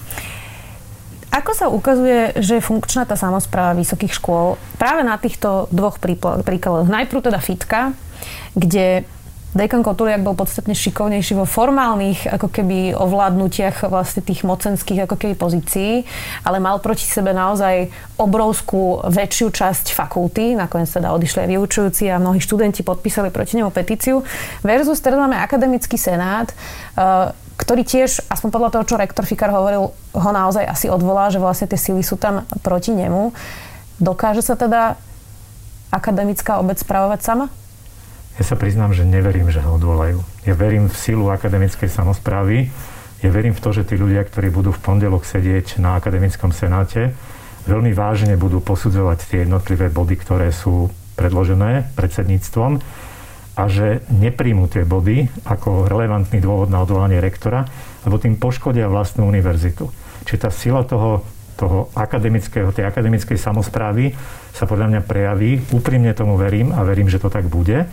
Ako 1.29 1.51
sa 1.53 1.69
ukazuje, 1.69 2.33
že 2.41 2.57
je 2.57 2.67
funkčná 2.67 3.05
tá 3.05 3.13
samozpráva 3.13 3.77
vysokých 3.77 4.17
škôl 4.17 4.57
práve 4.81 5.05
na 5.05 5.13
týchto 5.21 5.69
dvoch 5.69 6.01
príkladoch? 6.01 6.89
Najprv 6.89 7.21
teda 7.21 7.37
FITka, 7.37 7.93
kde 8.57 9.05
Dekan 9.49 9.81
Kotuliak 9.81 10.21
bol 10.21 10.37
podstatne 10.37 10.77
šikovnejší 10.77 11.33
vo 11.33 11.41
formálnych 11.49 12.29
ako 12.29 12.53
keby 12.53 12.93
ovládnutiach 12.93 13.89
vlastne 13.89 14.21
tých 14.21 14.45
mocenských 14.45 15.09
ako 15.09 15.17
keby 15.17 15.33
pozícií, 15.33 16.05
ale 16.45 16.61
mal 16.61 16.77
proti 16.77 17.09
sebe 17.09 17.33
naozaj 17.33 17.89
obrovskú 18.21 19.01
väčšiu 19.09 19.49
časť 19.49 19.97
fakulty, 19.97 20.53
nakoniec 20.53 20.93
teda 20.93 21.09
odišli 21.17 21.49
aj 21.49 21.49
vyučujúci 21.49 22.03
a 22.13 22.21
mnohí 22.21 22.37
študenti 22.37 22.85
podpísali 22.85 23.33
proti 23.33 23.57
nemu 23.57 23.73
petíciu, 23.73 24.21
versus 24.61 25.01
teraz 25.01 25.17
máme 25.17 25.41
akademický 25.41 25.97
senát, 25.97 26.53
eh, 26.53 27.33
ktorý 27.57 27.81
tiež, 27.81 28.29
aspoň 28.29 28.49
podľa 28.53 28.69
toho, 28.77 28.83
čo 28.85 29.01
rektor 29.01 29.25
Fikar 29.25 29.49
hovoril, 29.49 29.89
ho 29.93 30.29
naozaj 30.31 30.63
asi 30.63 30.93
odvolá, 30.93 31.33
že 31.33 31.41
vlastne 31.41 31.65
tie 31.65 31.75
síly 31.75 32.05
sú 32.05 32.21
tam 32.21 32.45
proti 32.61 32.93
nemu. 32.93 33.33
Dokáže 33.97 34.45
sa 34.45 34.53
teda 34.53 34.95
akademická 35.89 36.61
obec 36.61 36.77
spravovať 36.77 37.19
sama? 37.25 37.49
Ja 38.37 38.43
sa 38.45 38.55
priznám, 38.55 38.93
že 38.93 39.07
neverím, 39.07 39.49
že 39.49 39.63
ho 39.63 39.75
odvolajú. 39.75 40.21
Ja 40.45 40.53
verím 40.53 40.91
v 40.91 40.95
silu 40.95 41.27
akademickej 41.33 41.89
samozprávy. 41.89 42.69
Ja 43.19 43.29
verím 43.33 43.51
v 43.51 43.63
to, 43.63 43.75
že 43.75 43.83
tí 43.83 43.99
ľudia, 43.99 44.23
ktorí 44.23 44.47
budú 44.53 44.71
v 44.71 44.79
pondelok 44.79 45.27
sedieť 45.27 45.81
na 45.81 45.99
akademickom 45.99 46.55
senáte, 46.55 47.11
veľmi 47.67 47.91
vážne 47.91 48.39
budú 48.39 48.63
posudzovať 48.63 49.19
tie 49.27 49.37
jednotlivé 49.43 49.91
body, 49.91 50.15
ktoré 50.15 50.47
sú 50.55 50.87
predložené 51.19 51.91
predsedníctvom 51.99 52.79
a 53.59 53.63
že 53.67 54.07
nepríjmú 54.07 54.71
tie 54.71 54.87
body 54.87 55.27
ako 55.43 55.91
relevantný 55.91 56.39
dôvod 56.39 56.71
na 56.71 56.79
odvolanie 56.79 57.19
rektora, 57.19 57.67
lebo 58.07 58.15
tým 58.15 58.39
poškodia 58.39 58.87
vlastnú 58.87 59.27
univerzitu. 59.27 59.91
Čiže 60.23 60.39
tá 60.39 60.49
sila 60.53 60.87
toho, 60.87 61.27
toho 61.59 61.91
akademického, 61.91 62.71
tej 62.71 62.87
akademickej 62.87 63.35
samozprávy 63.35 64.15
sa 64.55 64.63
podľa 64.63 64.95
mňa 64.95 65.01
prejaví. 65.03 65.59
Úprimne 65.75 66.15
tomu 66.15 66.39
verím 66.39 66.71
a 66.71 66.87
verím, 66.87 67.11
že 67.11 67.19
to 67.19 67.27
tak 67.27 67.51
bude. 67.51 67.83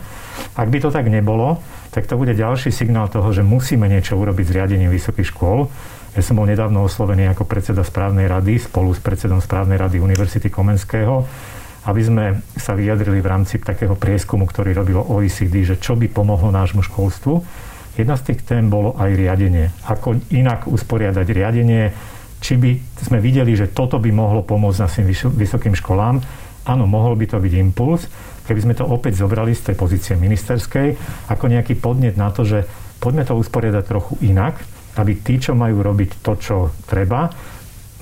Ak 0.55 0.71
by 0.71 0.79
to 0.79 0.87
tak 0.87 1.11
nebolo, 1.11 1.59
tak 1.91 2.07
to 2.07 2.15
bude 2.15 2.31
ďalší 2.31 2.71
signál 2.71 3.11
toho, 3.11 3.27
že 3.35 3.43
musíme 3.43 3.91
niečo 3.91 4.15
urobiť 4.15 4.45
s 4.47 4.55
riadením 4.55 4.91
vysokých 4.95 5.35
škôl. 5.35 5.67
Ja 6.15 6.23
som 6.23 6.39
bol 6.39 6.47
nedávno 6.47 6.87
oslovený 6.87 7.29
ako 7.35 7.43
predseda 7.45 7.83
správnej 7.83 8.31
rady 8.31 8.57
spolu 8.57 8.95
s 8.95 9.03
predsedom 9.03 9.43
správnej 9.43 9.77
rady 9.77 9.99
Univerzity 10.01 10.47
Komenského, 10.47 11.27
aby 11.85 12.01
sme 12.01 12.25
sa 12.57 12.73
vyjadrili 12.73 13.21
v 13.21 13.29
rámci 13.29 13.59
takého 13.61 13.93
prieskumu, 13.93 14.47
ktorý 14.49 14.73
robilo 14.73 15.03
OECD, 15.03 15.61
že 15.61 15.75
čo 15.77 15.93
by 15.93 16.09
pomohlo 16.09 16.49
nášmu 16.49 16.81
školstvu. 16.87 17.43
Jedna 17.97 18.13
z 18.13 18.33
tých 18.33 18.45
tém 18.45 18.69
bolo 18.69 18.93
aj 18.97 19.13
riadenie. 19.13 19.73
Ako 19.89 20.21
inak 20.29 20.69
usporiadať 20.69 21.25
riadenie, 21.33 21.93
či 22.37 22.53
by 22.55 22.71
sme 23.07 23.17
videli, 23.17 23.57
že 23.57 23.71
toto 23.73 23.97
by 23.97 24.09
mohlo 24.13 24.45
pomôcť 24.45 24.81
našim 24.83 25.05
vysokým 25.33 25.73
školám. 25.73 26.21
Áno, 26.67 26.83
mohol 26.85 27.15
by 27.15 27.25
to 27.31 27.37
byť 27.39 27.53
impuls, 27.57 28.11
keby 28.45 28.59
sme 28.63 28.73
to 28.75 28.83
opäť 28.83 29.23
zobrali 29.23 29.55
z 29.55 29.71
tej 29.71 29.75
pozície 29.75 30.13
ministerskej, 30.19 30.95
ako 31.31 31.45
nejaký 31.47 31.79
podnet 31.79 32.19
na 32.19 32.29
to, 32.29 32.43
že 32.43 32.67
poďme 32.99 33.23
to 33.23 33.39
usporiadať 33.39 33.83
trochu 33.87 34.13
inak, 34.23 34.59
aby 34.97 35.13
tí, 35.21 35.37
čo 35.37 35.53
majú 35.53 35.79
robiť 35.79 36.25
to, 36.25 36.33
čo 36.35 36.55
treba, 36.89 37.29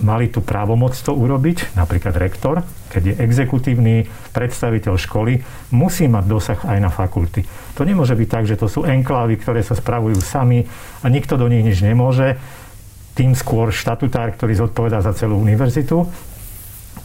mali 0.04 0.28
tú 0.28 0.44
právomoc 0.44 0.92
to 0.92 1.16
urobiť, 1.16 1.78
napríklad 1.80 2.20
rektor, 2.20 2.60
keď 2.92 3.02
je 3.12 3.14
exekutívny 3.24 3.96
predstaviteľ 4.36 4.94
školy, 5.00 5.40
musí 5.72 6.12
mať 6.12 6.26
dosah 6.28 6.60
aj 6.68 6.80
na 6.84 6.92
fakulty. 6.92 7.48
To 7.80 7.88
nemôže 7.88 8.16
byť 8.16 8.28
tak, 8.28 8.44
že 8.44 8.60
to 8.60 8.68
sú 8.68 8.84
enklávy, 8.84 9.40
ktoré 9.40 9.64
sa 9.64 9.76
spravujú 9.76 10.20
sami 10.20 10.68
a 11.00 11.08
nikto 11.08 11.40
do 11.40 11.48
nich 11.48 11.64
nič 11.64 11.80
nemôže. 11.80 12.36
Tým 13.16 13.32
skôr 13.32 13.72
štatutár, 13.72 14.36
ktorý 14.36 14.60
zodpovedá 14.60 15.00
za 15.00 15.16
celú 15.16 15.40
univerzitu. 15.40 16.04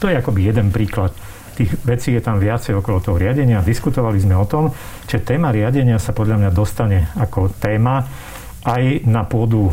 To 0.00 0.04
je 0.10 0.18
akoby 0.18 0.50
jeden 0.50 0.74
príklad. 0.74 1.14
Tých 1.54 1.70
vecí 1.86 2.16
je 2.16 2.22
tam 2.24 2.42
viacej 2.42 2.74
okolo 2.74 2.98
toho 2.98 3.16
riadenia. 3.20 3.62
Diskutovali 3.62 4.18
sme 4.18 4.34
o 4.34 4.48
tom, 4.48 4.74
že 5.06 5.22
téma 5.22 5.54
riadenia 5.54 6.02
sa 6.02 6.10
podľa 6.10 6.42
mňa 6.42 6.50
dostane 6.50 7.12
ako 7.14 7.54
téma 7.62 8.02
aj 8.66 9.06
na 9.06 9.22
pôdu 9.22 9.70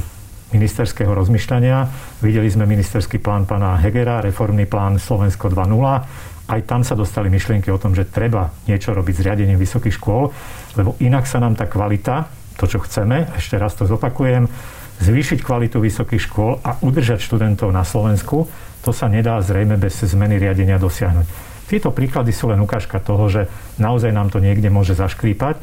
ministerského 0.51 1.11
rozmýšľania. 1.11 1.89
Videli 2.23 2.47
sme 2.47 2.69
ministerský 2.69 3.19
plán 3.19 3.43
pána 3.43 3.75
Hegera, 3.79 4.23
reformný 4.23 4.63
plán 4.67 4.95
Slovensko 4.99 5.51
2.0. 5.51 6.47
Aj 6.47 6.61
tam 6.63 6.83
sa 6.87 6.95
dostali 6.95 7.27
myšlienky 7.27 7.67
o 7.67 7.81
tom, 7.81 7.91
že 7.91 8.07
treba 8.07 8.47
niečo 8.71 8.95
robiť 8.95 9.13
s 9.19 9.23
riadením 9.27 9.59
vysokých 9.59 9.99
škôl, 9.99 10.31
lebo 10.79 10.95
inak 11.03 11.27
sa 11.27 11.43
nám 11.43 11.59
tá 11.59 11.67
kvalita, 11.67 12.31
to 12.55 12.71
čo 12.71 12.79
chceme, 12.79 13.35
ešte 13.35 13.59
raz 13.59 13.75
to 13.75 13.83
zopakujem, 13.83 14.47
zvýšiť 15.01 15.39
kvalitu 15.45 15.77
vysokých 15.77 16.25
škôl 16.25 16.57
a 16.65 16.77
udržať 16.81 17.21
študentov 17.21 17.69
na 17.69 17.85
Slovensku, 17.85 18.49
to 18.81 18.91
sa 18.95 19.11
nedá 19.11 19.37
zrejme 19.43 19.75
bez 19.77 19.99
zmeny 20.01 20.39
riadenia 20.41 20.79
dosiahnuť. 20.79 21.27
Tieto 21.67 21.91
príklady 21.91 22.31
sú 22.31 22.47
len 22.47 22.63
ukážka 22.63 23.03
toho, 23.03 23.27
že 23.27 23.51
naozaj 23.75 24.15
nám 24.15 24.31
to 24.31 24.39
niekde 24.39 24.71
môže 24.71 24.95
zaškrípať, 24.95 25.59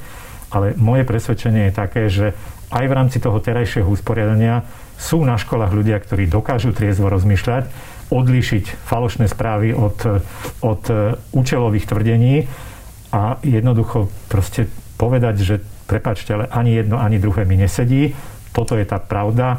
ale 0.52 0.76
moje 0.76 1.08
presvedčenie 1.08 1.72
je 1.72 1.74
také, 1.74 2.02
že 2.12 2.36
aj 2.68 2.84
v 2.84 2.96
rámci 2.96 3.18
toho 3.18 3.40
terajšieho 3.40 3.88
usporiadania 3.88 4.62
sú 5.00 5.24
na 5.24 5.40
školách 5.40 5.72
ľudia, 5.74 5.98
ktorí 5.98 6.30
dokážu 6.30 6.70
triezvo 6.76 7.10
rozmýšľať, 7.10 7.66
odlíšiť 8.12 8.64
falošné 8.84 9.26
správy 9.26 9.72
od, 9.74 10.22
od 10.62 10.82
e, 10.92 11.18
účelových 11.34 11.88
tvrdení 11.88 12.46
a 13.10 13.40
jednoducho 13.42 14.12
proste 14.28 14.68
povedať, 15.00 15.34
že 15.40 15.54
prepačte, 15.88 16.36
ale 16.36 16.44
ani 16.52 16.78
jedno, 16.78 17.00
ani 17.00 17.18
druhé 17.18 17.48
mi 17.48 17.58
nesedí. 17.58 18.14
Toto 18.54 18.78
je 18.78 18.86
tá 18.86 19.02
pravda. 19.02 19.58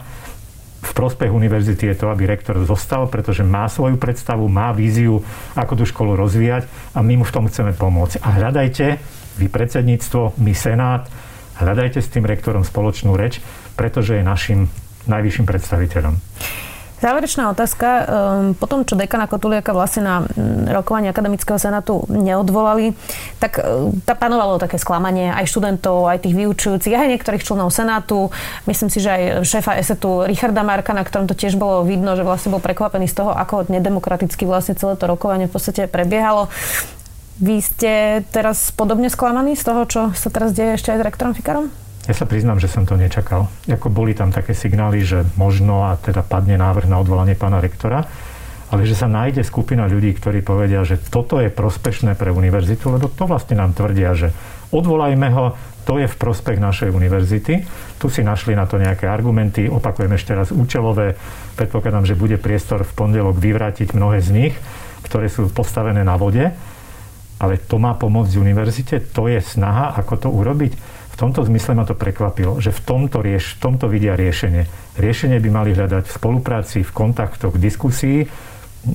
V 0.86 0.92
prospech 0.96 1.34
univerzity 1.34 1.92
je 1.92 2.00
to, 2.00 2.08
aby 2.08 2.30
rektor 2.30 2.56
zostal, 2.64 3.12
pretože 3.12 3.44
má 3.44 3.68
svoju 3.68 4.00
predstavu, 4.00 4.48
má 4.48 4.72
víziu, 4.72 5.20
ako 5.58 5.82
tú 5.82 5.84
školu 5.84 6.16
rozvíjať 6.16 6.70
a 6.96 7.04
my 7.04 7.20
mu 7.20 7.26
v 7.28 7.34
tom 7.36 7.46
chceme 7.52 7.76
pomôcť. 7.76 8.24
A 8.24 8.40
hľadajte, 8.40 9.02
vy 9.36 9.46
predsedníctvo, 9.52 10.40
my 10.40 10.54
senát, 10.56 11.10
hľadajte 11.60 12.00
s 12.00 12.08
tým 12.08 12.24
rektorom 12.24 12.64
spoločnú 12.64 13.18
reč, 13.20 13.44
pretože 13.76 14.16
je 14.16 14.24
našim 14.24 14.60
najvyšším 15.10 15.46
predstaviteľom. 15.46 16.16
Záverečná 17.06 17.54
otázka. 17.54 17.88
Ehm, 18.02 18.58
po 18.58 18.66
tom, 18.66 18.82
čo 18.82 18.98
dekana 18.98 19.30
Kotuliaka 19.30 19.78
vlastne 19.78 20.02
na 20.02 20.16
mm, 20.26 20.74
rokovanie 20.74 21.14
Akademického 21.14 21.62
senátu 21.62 22.02
neodvolali, 22.10 22.98
tak 23.38 23.62
e, 23.62 23.94
tá 24.10 24.18
panovalo 24.18 24.58
také 24.58 24.82
sklamanie 24.82 25.30
aj 25.30 25.46
študentov, 25.46 26.10
aj 26.10 26.26
tých 26.26 26.34
vyučujúcich, 26.34 26.98
aj 26.98 27.14
niektorých 27.14 27.46
členov 27.46 27.70
senátu. 27.70 28.34
Myslím 28.66 28.90
si, 28.90 29.06
že 29.06 29.14
aj 29.14 29.22
šéfa 29.46 29.78
ESETu 29.78 30.26
Richarda 30.26 30.66
Marka, 30.66 30.98
na 30.98 31.06
ktorom 31.06 31.30
to 31.30 31.38
tiež 31.38 31.62
bolo 31.62 31.86
vidno, 31.86 32.18
že 32.18 32.26
vlastne 32.26 32.50
bol 32.50 32.58
prekvapený 32.58 33.06
z 33.06 33.22
toho, 33.22 33.38
ako 33.38 33.70
nedemokraticky 33.70 34.50
vlastne 34.50 34.74
celé 34.74 34.98
to 34.98 35.06
rokovanie 35.06 35.46
v 35.46 35.54
podstate 35.54 35.86
prebiehalo. 35.86 36.50
Vy 37.38 37.62
ste 37.62 38.26
teraz 38.34 38.74
podobne 38.74 39.14
sklamaní 39.14 39.54
z 39.54 39.62
toho, 39.62 39.82
čo 39.86 40.02
sa 40.18 40.34
teraz 40.34 40.58
deje 40.58 40.82
ešte 40.82 40.90
aj 40.90 40.98
s 40.98 41.06
rektorom 41.06 41.38
Fikarom? 41.38 41.85
Ja 42.06 42.14
sa 42.14 42.30
priznám, 42.30 42.62
že 42.62 42.70
som 42.70 42.86
to 42.86 42.94
nečakal. 42.94 43.50
Ako 43.66 43.90
boli 43.90 44.14
tam 44.14 44.30
také 44.30 44.54
signály, 44.54 45.02
že 45.02 45.26
možno 45.42 45.90
a 45.90 45.98
teda 45.98 46.22
padne 46.22 46.54
návrh 46.54 46.86
na 46.86 47.02
odvolanie 47.02 47.34
pána 47.34 47.58
rektora, 47.58 48.06
ale 48.70 48.86
že 48.86 48.94
sa 48.94 49.10
nájde 49.10 49.42
skupina 49.42 49.90
ľudí, 49.90 50.14
ktorí 50.14 50.46
povedia, 50.46 50.86
že 50.86 51.02
toto 51.02 51.42
je 51.42 51.50
prospešné 51.50 52.14
pre 52.14 52.30
univerzitu, 52.30 52.94
lebo 52.94 53.10
to 53.10 53.26
vlastne 53.26 53.58
nám 53.58 53.74
tvrdia, 53.74 54.14
že 54.14 54.30
odvolajme 54.70 55.28
ho, 55.34 55.58
to 55.86 55.98
je 56.02 56.06
v 56.06 56.18
prospech 56.18 56.62
našej 56.62 56.90
univerzity. 56.94 57.66
Tu 57.98 58.08
si 58.10 58.22
našli 58.22 58.54
na 58.54 58.70
to 58.70 58.78
nejaké 58.78 59.10
argumenty, 59.10 59.66
opakujem 59.66 60.14
ešte 60.14 60.38
raz 60.38 60.54
účelové, 60.54 61.18
predpokladám, 61.58 62.06
že 62.06 62.18
bude 62.18 62.38
priestor 62.38 62.86
v 62.86 62.94
pondelok 62.94 63.38
vyvrátiť 63.38 63.98
mnohé 63.98 64.22
z 64.22 64.30
nich, 64.34 64.54
ktoré 65.06 65.30
sú 65.30 65.50
postavené 65.50 66.06
na 66.06 66.18
vode 66.18 66.54
ale 67.36 67.60
to 67.60 67.76
má 67.76 67.96
pomôcť 68.00 68.40
univerzite, 68.40 69.12
to 69.12 69.28
je 69.28 69.44
snaha, 69.44 69.92
ako 70.00 70.14
to 70.16 70.30
urobiť. 70.32 70.72
V 71.16 71.24
tomto 71.24 71.48
zmysle 71.48 71.80
ma 71.80 71.88
to 71.88 71.96
prekvapilo, 71.96 72.60
že 72.60 72.76
v 72.76 72.84
tomto, 72.84 73.24
rieš, 73.24 73.56
v 73.56 73.72
tomto 73.72 73.88
vidia 73.88 74.20
riešenie. 74.20 74.68
Riešenie 75.00 75.40
by 75.40 75.48
mali 75.48 75.72
hľadať 75.72 76.12
v 76.12 76.16
spolupráci, 76.20 76.84
v 76.84 76.92
kontaktoch, 76.92 77.56
v 77.56 77.64
diskusii. 77.64 78.20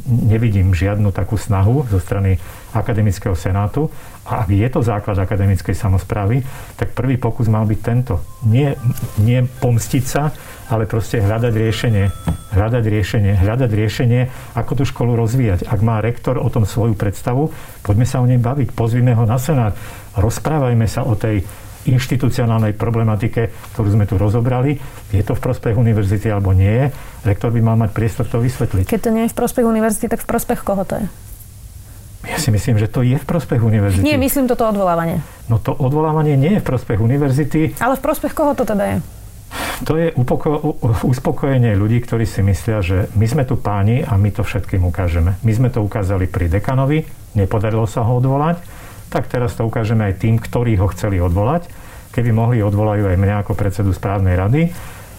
Nevidím 0.07 0.77
žiadnu 0.77 1.17
takú 1.17 1.41
snahu 1.41 1.89
zo 1.89 1.97
strany 1.97 2.37
akademického 2.77 3.33
senátu. 3.33 3.89
A 4.29 4.45
ak 4.45 4.53
je 4.53 4.69
to 4.69 4.85
základ 4.85 5.17
akademickej 5.17 5.73
samozprávy, 5.73 6.45
tak 6.77 6.93
prvý 6.93 7.17
pokus 7.17 7.49
mal 7.49 7.65
byť 7.65 7.81
tento. 7.81 8.21
Nie, 8.45 8.77
nie 9.17 9.41
pomstiť 9.41 10.05
sa, 10.05 10.29
ale 10.69 10.85
proste 10.85 11.25
hľadať 11.25 11.57
riešenie, 11.57 12.05
hľadať 12.53 12.85
riešenie, 12.85 13.33
hľadať 13.33 13.71
riešenie, 13.73 14.23
ako 14.61 14.73
tú 14.77 14.85
školu 14.85 15.17
rozvíjať. 15.17 15.65
Ak 15.65 15.81
má 15.81 16.05
rektor 16.05 16.37
o 16.37 16.53
tom 16.53 16.69
svoju 16.69 16.93
predstavu, 17.01 17.49
poďme 17.81 18.05
sa 18.05 18.21
o 18.21 18.29
nej 18.29 18.39
baviť, 18.39 18.77
pozvime 18.77 19.17
ho 19.17 19.25
na 19.25 19.41
senát, 19.41 19.73
rozprávajme 20.21 20.85
sa 20.85 21.09
o 21.09 21.17
tej 21.17 21.49
inštitucionálnej 21.89 22.77
problematike, 22.77 23.49
ktorú 23.73 23.89
sme 23.95 24.05
tu 24.05 24.21
rozobrali. 24.21 24.77
Je 25.15 25.25
to 25.25 25.33
v 25.33 25.41
prospech 25.41 25.77
univerzity 25.77 26.29
alebo 26.29 26.53
nie? 26.53 26.93
Rektor 27.25 27.55
by 27.55 27.61
mal 27.65 27.77
mať 27.81 27.91
priestor 27.97 28.29
to 28.29 28.43
vysvetliť. 28.43 28.85
Keď 28.91 29.01
to 29.01 29.11
nie 29.13 29.25
je 29.29 29.33
v 29.33 29.37
prospech 29.37 29.65
univerzity, 29.65 30.07
tak 30.09 30.21
v 30.25 30.29
prospech 30.29 30.61
koho 30.61 30.85
to 30.85 31.01
je? 31.01 31.07
Ja 32.29 32.37
si 32.37 32.53
myslím, 32.53 32.77
že 32.77 32.85
to 32.85 33.01
je 33.01 33.17
v 33.17 33.25
prospech 33.25 33.65
univerzity. 33.65 34.05
Nie, 34.05 34.21
myslím 34.21 34.45
toto 34.45 34.69
odvolávanie. 34.69 35.25
No 35.49 35.57
to 35.57 35.73
odvolávanie 35.73 36.37
nie 36.37 36.61
je 36.61 36.61
v 36.61 36.67
prospech 36.69 37.01
univerzity. 37.01 37.81
Ale 37.81 37.97
v 37.97 38.03
prospech 38.05 38.37
koho 38.37 38.53
to 38.53 38.69
teda 38.69 38.85
je? 38.85 38.97
To 39.89 39.97
je 39.97 40.13
upoko- 40.13 40.77
uspokojenie 41.03 41.73
ľudí, 41.73 42.05
ktorí 42.05 42.29
si 42.29 42.45
myslia, 42.45 42.85
že 42.85 43.09
my 43.17 43.25
sme 43.25 43.43
tu 43.49 43.57
páni 43.57 44.05
a 44.05 44.21
my 44.21 44.29
to 44.29 44.45
všetkým 44.45 44.85
ukážeme. 44.85 45.41
My 45.41 45.53
sme 45.57 45.73
to 45.73 45.81
ukázali 45.81 46.29
pri 46.29 46.53
dekanovi, 46.53 47.09
nepodarilo 47.33 47.89
sa 47.89 48.05
ho 48.05 48.21
odvolať, 48.21 48.61
tak 49.11 49.27
teraz 49.27 49.59
to 49.59 49.67
ukážeme 49.67 50.07
aj 50.07 50.23
tým, 50.23 50.39
ktorí 50.39 50.79
ho 50.79 50.87
chceli 50.95 51.19
odvolať. 51.19 51.67
Keby 52.15 52.31
mohli, 52.31 52.63
odvolajú 52.63 53.11
aj 53.11 53.19
mňa 53.19 53.37
ako 53.43 53.59
predsedu 53.59 53.91
správnej 53.91 54.39
rady, 54.39 54.71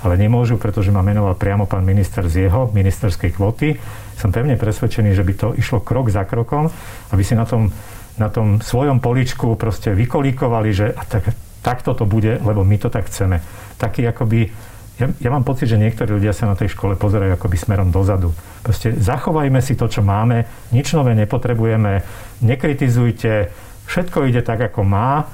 ale 0.01 0.13
nemôžu, 0.17 0.57
pretože 0.57 0.89
ma 0.89 1.05
menoval 1.05 1.37
priamo 1.37 1.69
pán 1.69 1.85
minister 1.85 2.25
z 2.25 2.47
jeho 2.47 2.71
ministerskej 2.71 3.35
kvoty. 3.35 3.77
Som 4.17 4.33
pevne 4.33 4.57
presvedčený, 4.57 5.13
že 5.13 5.27
by 5.27 5.33
to 5.35 5.47
išlo 5.59 5.83
krok 5.83 6.09
za 6.09 6.25
krokom, 6.25 6.71
aby 7.13 7.21
si 7.21 7.35
na 7.37 7.45
tom, 7.45 7.69
na 8.17 8.31
tom 8.31 8.63
svojom 8.63 8.97
poličku 8.97 9.53
proste 9.55 9.93
vykolíkovali, 9.93 10.69
že 10.73 10.87
a 10.89 11.03
tak, 11.05 11.31
takto 11.61 11.93
to 11.93 12.09
bude, 12.09 12.41
lebo 12.41 12.65
my 12.65 12.75
to 12.81 12.89
tak 12.89 13.07
chceme. 13.07 13.39
Taký 13.77 14.09
akoby, 14.09 14.49
ja, 14.97 15.07
ja 15.21 15.29
mám 15.29 15.45
pocit, 15.45 15.69
že 15.69 15.79
niektorí 15.79 16.17
ľudia 16.17 16.33
sa 16.33 16.49
na 16.49 16.57
tej 16.57 16.73
škole 16.73 16.97
pozerajú 16.97 17.37
akoby 17.37 17.57
smerom 17.61 17.93
dozadu. 17.93 18.33
Proste 18.65 18.97
zachovajme 18.97 19.61
si 19.61 19.77
to, 19.77 19.85
čo 19.85 20.01
máme, 20.01 20.43
nič 20.73 20.91
nové 20.97 21.13
nepotrebujeme, 21.13 22.01
nekritizujte, 22.41 23.53
všetko 23.87 24.27
ide 24.27 24.41
tak, 24.43 24.61
ako 24.61 24.81
má, 24.83 25.25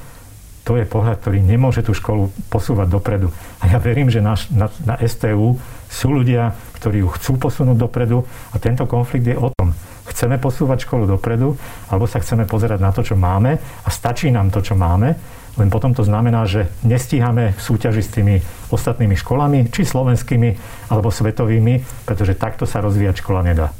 to 0.67 0.75
je 0.75 0.83
pohľad, 0.83 1.23
ktorý 1.23 1.39
nemôže 1.39 1.79
tú 1.79 1.95
školu 1.95 2.27
posúvať 2.51 2.91
dopredu. 2.91 3.31
A 3.63 3.71
ja 3.71 3.79
verím, 3.79 4.11
že 4.11 4.19
na, 4.19 4.35
na, 4.51 4.67
na 4.83 4.99
STU 4.99 5.55
sú 5.87 6.07
ľudia, 6.11 6.51
ktorí 6.75 7.07
ju 7.07 7.09
chcú 7.15 7.39
posunúť 7.39 7.79
dopredu 7.79 8.27
a 8.51 8.59
tento 8.59 8.83
konflikt 8.83 9.31
je 9.31 9.39
o 9.39 9.47
tom. 9.55 9.71
Chceme 10.11 10.35
posúvať 10.35 10.83
školu 10.83 11.07
dopredu, 11.07 11.55
alebo 11.87 12.03
sa 12.03 12.19
chceme 12.19 12.43
pozerať 12.43 12.83
na 12.83 12.91
to, 12.91 12.99
čo 12.99 13.15
máme 13.15 13.55
a 13.55 13.89
stačí 13.91 14.27
nám 14.27 14.51
to, 14.51 14.59
čo 14.59 14.75
máme, 14.75 15.15
len 15.57 15.73
potom 15.73 15.95
to 15.95 16.05
znamená, 16.05 16.45
že 16.45 16.69
nestíhame 16.85 17.57
súťaži 17.57 18.03
s 18.03 18.13
tými 18.13 18.35
ostatnými 18.69 19.17
školami, 19.17 19.73
či 19.73 19.87
slovenskými, 19.87 20.49
alebo 20.93 21.09
svetovými, 21.09 22.05
pretože 22.05 22.37
takto 22.37 22.69
sa 22.69 22.83
rozvíjať 22.83 23.25
škola 23.25 23.41
nedá. 23.41 23.73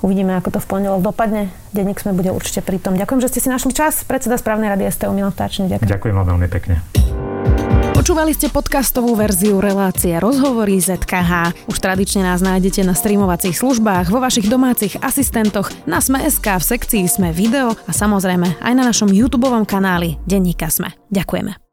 Uvidíme, 0.00 0.36
ako 0.38 0.56
to 0.56 0.58
v 0.62 0.66
pondelok 0.66 1.00
dopadne. 1.04 1.52
Denník 1.70 2.00
sme 2.00 2.16
bude 2.16 2.32
určite 2.32 2.64
pri 2.64 2.80
tom. 2.80 2.96
Ďakujem, 2.96 3.20
že 3.20 3.28
ste 3.30 3.40
si 3.44 3.48
našli 3.48 3.72
čas. 3.76 4.02
Predseda 4.04 4.40
správnej 4.40 4.72
rady 4.72 4.88
STU 4.88 5.12
Milan 5.12 5.32
Vtáčny. 5.32 5.68
Ďakujem. 5.70 5.88
Ďakujem 5.88 6.14
vám 6.16 6.26
veľmi 6.36 6.48
pekne. 6.48 6.74
Počúvali 8.00 8.32
ste 8.32 8.48
podcastovú 8.48 9.12
verziu 9.12 9.60
relácie 9.60 10.16
Rozhovory 10.16 10.80
ZKH. 10.80 11.52
Už 11.68 11.76
tradične 11.84 12.24
nás 12.24 12.40
nájdete 12.40 12.80
na 12.80 12.96
streamovacích 12.96 13.52
službách, 13.52 14.08
vo 14.08 14.24
vašich 14.24 14.48
domácich 14.48 14.96
asistentoch, 15.04 15.68
na 15.84 16.00
Sme.sk, 16.00 16.48
v 16.48 16.64
sekcii 16.64 17.04
Sme 17.04 17.28
video 17.28 17.76
a 17.76 17.92
samozrejme 17.92 18.56
aj 18.56 18.72
na 18.72 18.88
našom 18.88 19.12
YouTube 19.12 19.52
kanáli 19.68 20.16
Denníka 20.24 20.72
Sme. 20.72 20.96
Ďakujeme. 21.12 21.69